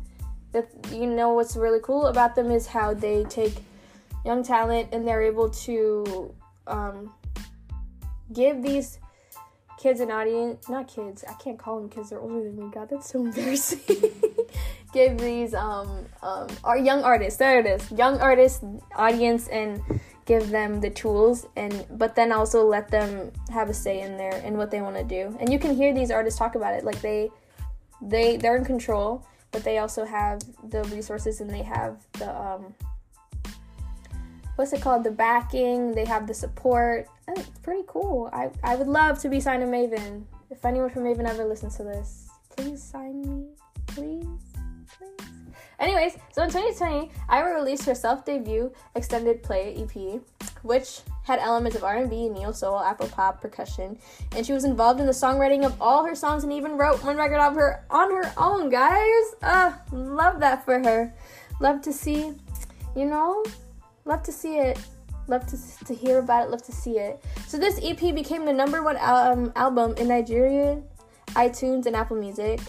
That 0.52 0.68
you 0.92 1.06
know 1.06 1.34
what's 1.34 1.56
really 1.56 1.80
cool 1.82 2.08
about 2.08 2.36
them 2.36 2.50
is 2.50 2.65
how 2.65 2.94
they 2.94 3.24
take 3.26 3.63
young 4.26 4.44
talent 4.44 4.89
and 4.92 5.08
they're 5.08 5.22
able 5.22 5.50
to 5.50 6.34
um, 6.65 7.13
give 8.34 8.62
these 8.63 9.00
kids 9.80 10.02
an 10.02 10.12
audience, 10.12 10.68
not 10.68 10.88
kids, 10.88 11.24
I 11.28 11.34
can't 11.34 11.58
call 11.58 11.80
them 11.80 11.89
kids, 11.89 12.10
they're 12.10 12.20
older 12.20 12.44
than 12.44 12.58
me. 12.58 12.70
God, 12.72 12.89
that's 12.89 13.10
so 13.10 13.20
embarrassing. 13.26 13.80
Give 14.92 15.18
these 15.18 15.54
um 15.54 16.06
um 16.22 16.48
our 16.63 16.78
young 16.78 17.04
artists, 17.04 17.38
there 17.38 17.60
it 17.60 17.65
is, 17.65 17.92
young 17.92 18.20
artists 18.20 18.63
audience 18.96 19.48
and 19.48 19.82
give 20.30 20.52
them 20.52 20.80
the 20.80 20.92
tools 20.92 21.48
and 21.56 21.74
but 21.98 22.15
then 22.15 22.32
also 22.32 22.63
let 22.63 22.88
them 22.88 23.32
have 23.52 23.68
a 23.68 23.74
say 23.74 24.02
in 24.02 24.15
there 24.15 24.39
and 24.46 24.56
what 24.56 24.70
they 24.70 24.80
want 24.80 24.96
to 24.96 25.04
do. 25.04 25.36
And 25.39 25.52
you 25.52 25.58
can 25.58 25.76
hear 25.76 25.92
these 25.92 26.12
artists 26.12 26.38
talk 26.38 26.54
about 26.54 26.76
it 26.76 26.84
like 26.84 27.02
they 27.02 27.32
they 28.00 28.38
they're 28.38 28.56
in 28.56 28.63
control, 28.63 29.26
but 29.50 29.63
they 29.63 29.80
also 29.80 30.06
have 30.06 30.39
the 30.70 30.84
resources 30.96 31.42
and 31.42 31.50
they 31.50 31.63
have 31.63 31.98
the 32.20 32.30
um 32.30 32.76
what's 34.56 34.72
it 34.72 34.82
called? 34.82 35.04
The 35.04 35.15
backing 35.28 35.94
they 35.94 36.06
have 36.06 36.28
the 36.28 36.36
support. 36.36 37.08
And 37.28 37.36
it's 37.39 37.60
pretty 37.60 37.86
cool. 37.88 38.30
I, 38.32 38.50
I 38.63 38.76
would 38.76 38.88
love 38.88 39.20
to 39.20 39.30
be 39.30 39.39
signed 39.39 39.62
to 39.63 39.68
mavin. 39.68 40.26
If 40.52 40.63
anyone 40.63 40.92
from 40.92 41.06
mavin 41.06 41.28
ever 41.28 41.44
listens 41.44 41.76
to 41.78 41.84
this 41.84 42.30
please 42.56 42.84
sign 42.84 43.22
me 43.22 43.48
please 43.88 44.48
anyways 45.80 46.18
so 46.32 46.44
in 46.44 46.50
2020 46.50 47.12
ayra 47.30 47.56
released 47.56 47.86
her 47.86 47.96
self-debut 47.96 48.72
extended 48.96 49.42
play 49.44 49.76
ep 49.76 50.22
which 50.63 51.02
had 51.24 51.39
elements 51.39 51.76
of 51.76 51.84
r&b 51.84 52.30
neo 52.30 52.52
soul 52.52 52.80
afro 52.80 53.08
pop 53.08 53.42
percussion 53.42 53.98
and 54.36 54.46
she 54.46 54.54
was 54.54 54.65
involved 54.65 55.00
in 55.00 55.06
the 55.06 55.12
songwriting 55.12 55.65
of 55.65 55.80
all 55.82 56.04
her 56.04 56.15
songs 56.15 56.44
and 56.44 56.54
even 56.54 56.78
wrote 56.78 57.04
one 57.04 57.18
record 57.18 57.39
of 57.39 57.56
her 57.56 57.86
on 57.89 58.12
her 58.12 58.32
own 58.38 58.70
guys 58.70 59.24
uh 59.42 59.74
love 59.92 60.39
that 60.39 60.65
for 60.65 60.80
her 60.80 61.13
love 61.60 61.82
to 61.82 61.94
see 61.94 62.34
you 62.96 63.06
know 63.06 63.44
Love 64.10 64.24
to 64.24 64.32
see 64.32 64.58
it. 64.58 64.80
Love 65.28 65.46
to, 65.46 65.86
to 65.86 65.94
hear 65.94 66.18
about 66.18 66.48
it. 66.48 66.50
Love 66.50 66.63
to 66.63 66.72
see 66.72 66.98
it. 66.98 67.24
So 67.46 67.60
this 67.60 67.80
EP 67.84 68.00
became 68.15 68.44
the 68.44 68.52
number 68.52 68.82
one 68.82 68.98
um, 69.00 69.52
album 69.56 69.94
in 69.98 70.08
Nigeria, 70.08 70.82
iTunes, 71.36 71.86
and 71.86 71.96
Apple 71.96 72.18
Music. 72.18 72.60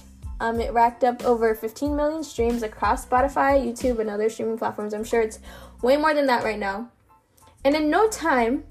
Um, 0.41 0.61
it 0.61 0.73
racked 0.73 1.05
up 1.05 1.23
over 1.25 1.55
15 1.55 1.95
million 1.95 2.25
streams 2.25 2.63
across 2.63 3.07
Spotify, 3.07 3.63
YouTube, 3.63 3.99
and 3.99 4.09
other 4.09 4.31
streaming 4.31 4.59
platforms. 4.59 4.95
I'm 4.95 5.05
sure 5.05 5.21
it's 5.21 5.39
way 5.83 5.97
more 5.97 6.15
than 6.15 6.27
that 6.27 6.43
right 6.43 6.59
now. 6.59 6.91
And 7.65 7.77
in 7.77 7.91
no 7.91 8.09
time, 8.09 8.65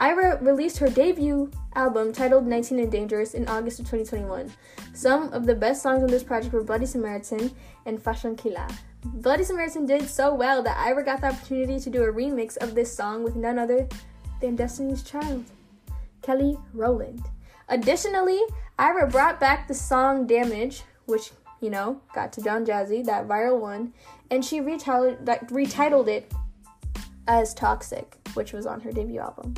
Ayra 0.00 0.40
released 0.40 0.78
her 0.78 0.88
debut 0.88 1.50
album 1.74 2.12
titled 2.12 2.46
19 2.46 2.78
and 2.78 2.92
Dangerous 2.92 3.34
in 3.34 3.48
August 3.48 3.80
of 3.80 3.86
2021. 3.86 4.52
Some 4.92 5.32
of 5.32 5.46
the 5.46 5.54
best 5.54 5.82
songs 5.82 6.02
on 6.02 6.08
this 6.08 6.22
project 6.22 6.52
were 6.52 6.62
Bloody 6.62 6.86
Samaritan 6.86 7.50
and 7.86 8.00
Fashion 8.00 8.36
Killer. 8.36 8.66
Bloody 9.04 9.44
Samaritan 9.44 9.86
did 9.86 10.08
so 10.08 10.32
well 10.32 10.62
that 10.62 10.76
Ayra 10.76 11.04
got 11.04 11.20
the 11.20 11.28
opportunity 11.28 11.78
to 11.80 11.90
do 11.90 12.02
a 12.02 12.12
remix 12.12 12.56
of 12.58 12.74
this 12.74 12.94
song 12.94 13.22
with 13.22 13.36
none 13.36 13.58
other 13.58 13.88
than 14.40 14.56
Destiny's 14.56 15.02
Child, 15.02 15.44
Kelly 16.22 16.56
Rowland. 16.72 17.24
Additionally, 17.68 18.40
Ayra 18.78 19.10
brought 19.10 19.38
back 19.38 19.68
the 19.68 19.74
song 19.74 20.26
Damage, 20.26 20.82
which, 21.06 21.30
you 21.60 21.70
know, 21.70 22.00
got 22.14 22.32
to 22.34 22.40
Don 22.40 22.66
Jazzy, 22.66 23.04
that 23.04 23.28
viral 23.28 23.60
one, 23.60 23.92
and 24.30 24.44
she 24.44 24.60
retitled, 24.60 25.24
retitled 25.50 26.08
it 26.08 26.32
as 27.28 27.54
Toxic, 27.54 28.16
which 28.34 28.52
was 28.52 28.66
on 28.66 28.80
her 28.80 28.90
debut 28.90 29.20
album. 29.20 29.54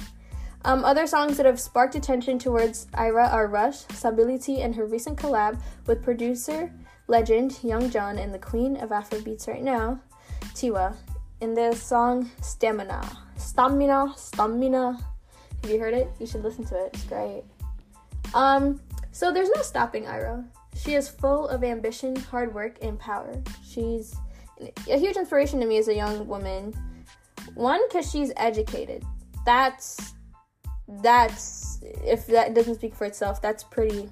Um, 0.65 0.85
other 0.85 1.07
songs 1.07 1.37
that 1.37 1.47
have 1.47 1.61
sparked 1.61 1.95
attention 1.95 2.39
towards 2.39 2.87
Ayra 2.87 3.33
are 3.33 3.47
Rush, 3.47 3.87
Stability, 3.95 4.63
and 4.63 4.75
her 4.75 4.85
recent 4.85 5.17
collab 5.17 5.61
with 5.87 6.03
producer 6.03 6.73
legend 7.09 7.59
Young 7.63 7.89
Jonn 7.89 8.21
and 8.21 8.35
the 8.35 8.39
queen 8.39 8.77
of 8.77 8.91
Afrobeats 8.91 9.47
right 9.47 9.63
now, 9.63 10.01
Tiwa, 10.55 10.95
in 11.41 11.55
the 11.55 11.73
song 11.75 12.31
Stamina. 12.43 13.09
Stamina, 13.37 14.13
Stamina. 14.17 14.99
Have 15.63 15.71
you 15.71 15.79
heard 15.79 15.95
it? 15.95 16.09
You 16.19 16.27
should 16.27 16.43
listen 16.43 16.65
to 16.67 16.85
it. 16.87 16.91
It's 16.95 17.05
great. 17.05 17.45
Um, 18.35 18.81
so 19.17 19.33
there's 19.33 19.49
no 19.49 19.63
stopping 19.63 20.05
Ayra. 20.05 20.45
She 20.77 20.93
is 20.93 21.09
full 21.09 21.49
of 21.49 21.65
ambition, 21.65 22.17
hard 22.17 22.53
work, 22.53 22.77
and 22.83 22.99
power. 22.99 23.33
She's 23.67 24.15
a 24.61 24.99
huge 24.99 25.17
inspiration 25.17 25.59
to 25.61 25.67
me 25.67 25.79
as 25.79 25.89
a 25.89 25.95
young 25.95 26.27
woman. 26.27 26.75
One, 27.55 27.81
because 27.89 28.11
she's 28.11 28.31
educated. 28.37 29.03
That's 29.47 30.13
that's 31.01 31.81
if 32.05 32.27
that 32.27 32.53
doesn't 32.53 32.75
speak 32.75 32.95
for 32.95 33.07
itself, 33.07 33.41
that's 33.41 33.65
pretty. 33.65 34.11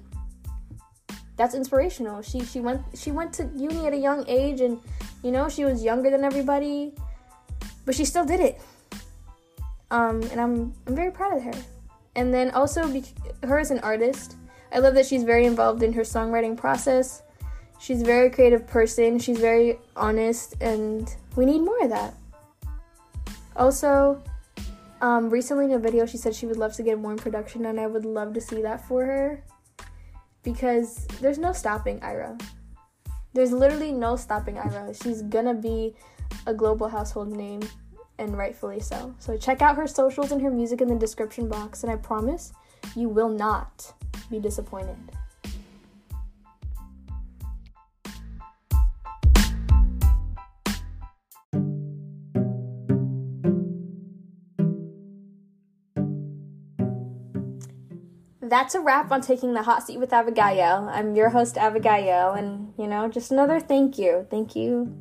That's 1.37 1.53
inspirational. 1.53 2.23
She 2.23 2.39
she 2.43 2.59
went 2.59 2.81
she 2.95 3.11
went 3.11 3.31
to 3.33 3.47
uni 3.55 3.85
at 3.85 3.93
a 3.93 3.97
young 3.97 4.25
age, 4.27 4.59
and 4.59 4.79
you 5.21 5.31
know 5.31 5.49
she 5.49 5.65
was 5.65 5.83
younger 5.83 6.09
than 6.09 6.23
everybody, 6.23 6.95
but 7.85 7.93
she 7.93 8.05
still 8.05 8.25
did 8.25 8.39
it. 8.39 8.59
Um, 9.91 10.23
and 10.31 10.41
I'm 10.41 10.73
I'm 10.87 10.95
very 10.95 11.11
proud 11.11 11.37
of 11.37 11.43
her. 11.43 11.63
And 12.15 12.33
then 12.33 12.49
also, 12.51 12.87
be- 12.87 13.03
her 13.43 13.59
as 13.59 13.69
an 13.69 13.79
artist, 13.79 14.37
I 14.75 14.79
love 14.79 14.93
that 14.95 15.05
she's 15.05 15.23
very 15.23 15.45
involved 15.45 15.83
in 15.83 15.93
her 15.93 16.01
songwriting 16.01 16.57
process. 16.57 17.23
She's 17.79 18.01
a 18.01 18.05
very 18.05 18.29
creative 18.29 18.67
person. 18.67 19.17
She's 19.19 19.39
very 19.39 19.79
honest, 19.95 20.55
and 20.59 21.15
we 21.37 21.45
need 21.45 21.61
more 21.61 21.81
of 21.81 21.89
that. 21.91 22.13
Also, 23.55 24.21
um, 24.99 25.29
recently 25.29 25.65
in 25.65 25.71
a 25.71 25.79
video, 25.79 26.05
she 26.05 26.17
said 26.17 26.35
she 26.35 26.45
would 26.45 26.57
love 26.57 26.73
to 26.73 26.83
get 26.83 26.99
more 26.99 27.13
in 27.13 27.17
production, 27.17 27.67
and 27.67 27.79
I 27.79 27.87
would 27.87 28.03
love 28.03 28.33
to 28.33 28.41
see 28.41 28.61
that 28.63 28.85
for 28.85 29.05
her 29.05 29.43
because 30.43 31.07
there's 31.21 31.37
no 31.37 31.53
stopping 31.53 32.01
Ayra. 32.01 32.37
There's 33.33 33.53
literally 33.53 33.93
no 33.93 34.17
stopping 34.17 34.55
Ayra. 34.55 35.01
She's 35.01 35.21
gonna 35.21 35.53
be 35.53 35.95
a 36.47 36.53
global 36.53 36.89
household 36.89 37.29
name, 37.29 37.61
and 38.17 38.37
rightfully 38.37 38.81
so. 38.81 39.15
So 39.19 39.37
check 39.37 39.61
out 39.61 39.77
her 39.77 39.87
socials 39.87 40.33
and 40.33 40.41
her 40.41 40.51
music 40.51 40.81
in 40.81 40.89
the 40.89 40.95
description 40.95 41.47
box, 41.47 41.83
and 41.83 41.91
I 41.93 41.95
promise 41.95 42.51
you 42.93 43.07
will 43.07 43.29
not 43.29 43.93
be 44.29 44.39
disappointed. 44.39 44.97
that's 58.55 58.75
a 58.75 58.79
wrap 58.79 59.11
on 59.11 59.21
taking 59.21 59.53
the 59.53 59.63
hot 59.63 59.85
seat 59.85 59.99
with 59.99 60.13
Abigael. 60.13 60.87
I'm 60.89 61.15
your 61.15 61.29
host, 61.29 61.57
Abigael, 61.57 62.33
and 62.33 62.73
you 62.77 62.87
know, 62.87 63.09
just 63.09 63.31
another 63.31 63.59
thank 63.59 63.97
you. 63.97 64.25
Thank 64.29 64.55
you 64.55 64.95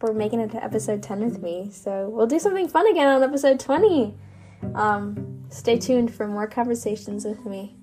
for 0.00 0.12
making 0.12 0.40
it 0.40 0.50
to 0.52 0.64
episode 0.64 1.02
10 1.02 1.20
with 1.20 1.42
me. 1.42 1.70
So 1.70 2.08
we'll 2.08 2.26
do 2.26 2.38
something 2.38 2.68
fun 2.68 2.86
again 2.86 3.08
on 3.08 3.22
episode 3.22 3.60
20. 3.60 4.14
Um, 4.74 5.44
stay 5.50 5.78
tuned 5.78 6.14
for 6.14 6.26
more 6.26 6.46
conversations 6.46 7.24
with 7.24 7.44
me. 7.44 7.76